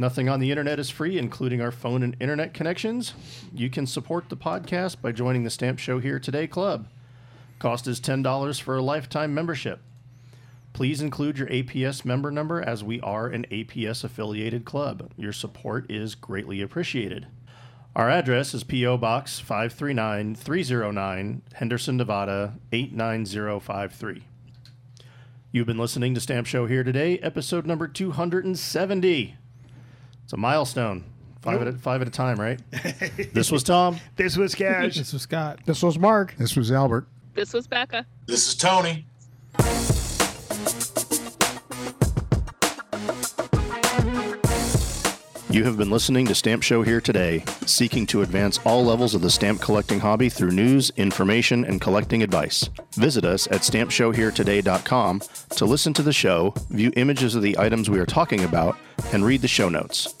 Nothing 0.00 0.30
on 0.30 0.40
the 0.40 0.50
internet 0.50 0.78
is 0.78 0.88
free, 0.88 1.18
including 1.18 1.60
our 1.60 1.70
phone 1.70 2.02
and 2.02 2.16
internet 2.18 2.54
connections. 2.54 3.12
You 3.54 3.68
can 3.68 3.86
support 3.86 4.30
the 4.30 4.36
podcast 4.36 5.02
by 5.02 5.12
joining 5.12 5.44
the 5.44 5.50
Stamp 5.50 5.78
Show 5.78 5.98
Here 5.98 6.18
Today 6.18 6.46
Club. 6.46 6.88
Cost 7.58 7.86
is 7.86 8.00
$10 8.00 8.62
for 8.62 8.78
a 8.78 8.82
lifetime 8.82 9.34
membership. 9.34 9.80
Please 10.72 11.02
include 11.02 11.36
your 11.36 11.48
APS 11.48 12.02
member 12.02 12.30
number 12.30 12.62
as 12.62 12.82
we 12.82 12.98
are 13.02 13.26
an 13.26 13.44
APS 13.50 14.02
affiliated 14.02 14.64
club. 14.64 15.10
Your 15.18 15.34
support 15.34 15.90
is 15.90 16.14
greatly 16.14 16.62
appreciated. 16.62 17.26
Our 17.94 18.08
address 18.08 18.54
is 18.54 18.64
P.O. 18.64 18.96
Box 18.96 19.38
539 19.38 20.34
309, 20.34 21.42
Henderson, 21.52 21.98
Nevada 21.98 22.54
89053. 22.72 24.24
You've 25.52 25.66
been 25.66 25.76
listening 25.76 26.14
to 26.14 26.20
Stamp 26.20 26.46
Show 26.46 26.64
Here 26.64 26.84
Today, 26.84 27.18
episode 27.18 27.66
number 27.66 27.86
270. 27.86 29.36
It's 30.30 30.34
a 30.34 30.36
milestone. 30.36 31.02
Five, 31.42 31.60
at 31.60 31.66
a, 31.66 31.72
five 31.72 32.02
at 32.02 32.06
a 32.06 32.10
time, 32.12 32.38
right? 32.38 32.60
this 33.32 33.50
was 33.50 33.64
Tom. 33.64 33.98
This 34.14 34.36
was 34.36 34.54
Cash. 34.54 34.96
This 34.96 35.12
was 35.12 35.22
Scott. 35.22 35.58
This 35.66 35.82
was 35.82 35.98
Mark. 35.98 36.36
This 36.38 36.54
was 36.54 36.70
Albert. 36.70 37.08
This 37.34 37.52
was 37.52 37.66
Becca. 37.66 38.06
This 38.26 38.46
is 38.46 38.54
Tony. 38.54 39.06
You 45.50 45.64
have 45.64 45.76
been 45.76 45.90
listening 45.90 46.26
to 46.26 46.34
Stamp 46.36 46.62
Show 46.62 46.82
Here 46.84 47.00
Today, 47.00 47.42
seeking 47.66 48.06
to 48.06 48.22
advance 48.22 48.60
all 48.64 48.84
levels 48.84 49.16
of 49.16 49.22
the 49.22 49.30
stamp 49.30 49.60
collecting 49.60 49.98
hobby 49.98 50.28
through 50.28 50.52
news, 50.52 50.92
information, 50.96 51.64
and 51.64 51.80
collecting 51.80 52.22
advice. 52.22 52.70
Visit 52.94 53.24
us 53.24 53.48
at 53.48 53.62
stampshowheretoday.com 53.62 55.22
to 55.56 55.64
listen 55.64 55.92
to 55.94 56.02
the 56.02 56.12
show, 56.12 56.54
view 56.68 56.92
images 56.94 57.34
of 57.34 57.42
the 57.42 57.58
items 57.58 57.90
we 57.90 57.98
are 57.98 58.06
talking 58.06 58.44
about, 58.44 58.76
and 59.12 59.24
read 59.24 59.42
the 59.42 59.48
show 59.48 59.68
notes. 59.68 60.19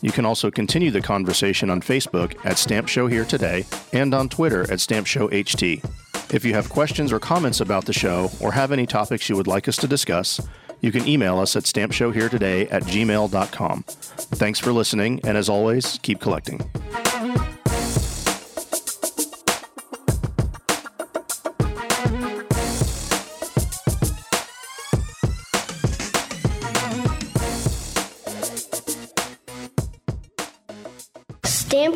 You 0.00 0.12
can 0.12 0.24
also 0.24 0.50
continue 0.50 0.90
the 0.90 1.00
conversation 1.00 1.70
on 1.70 1.80
Facebook 1.80 2.36
at 2.44 2.58
Stamp 2.58 2.88
Show 2.88 3.06
Here 3.06 3.24
Today 3.24 3.64
and 3.92 4.14
on 4.14 4.28
Twitter 4.28 4.70
at 4.70 4.80
Stamp 4.80 5.06
Show 5.06 5.28
HT. 5.28 5.84
If 6.32 6.44
you 6.44 6.54
have 6.54 6.68
questions 6.68 7.12
or 7.12 7.18
comments 7.18 7.60
about 7.60 7.86
the 7.86 7.92
show 7.92 8.30
or 8.40 8.52
have 8.52 8.70
any 8.70 8.86
topics 8.86 9.28
you 9.28 9.36
would 9.36 9.46
like 9.46 9.66
us 9.66 9.76
to 9.78 9.88
discuss, 9.88 10.40
you 10.80 10.92
can 10.92 11.06
email 11.08 11.38
us 11.38 11.56
at 11.56 11.64
stampshowheretoday 11.64 12.70
at 12.70 12.84
gmail.com. 12.84 13.82
Thanks 13.82 14.58
for 14.58 14.72
listening, 14.72 15.20
and 15.24 15.36
as 15.36 15.48
always, 15.48 15.98
keep 16.02 16.20
collecting. 16.20 16.60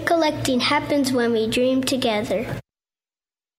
Collecting 0.04 0.60
happens 0.60 1.12
when 1.12 1.32
we 1.32 1.46
dream 1.48 1.82
together. 1.82 2.46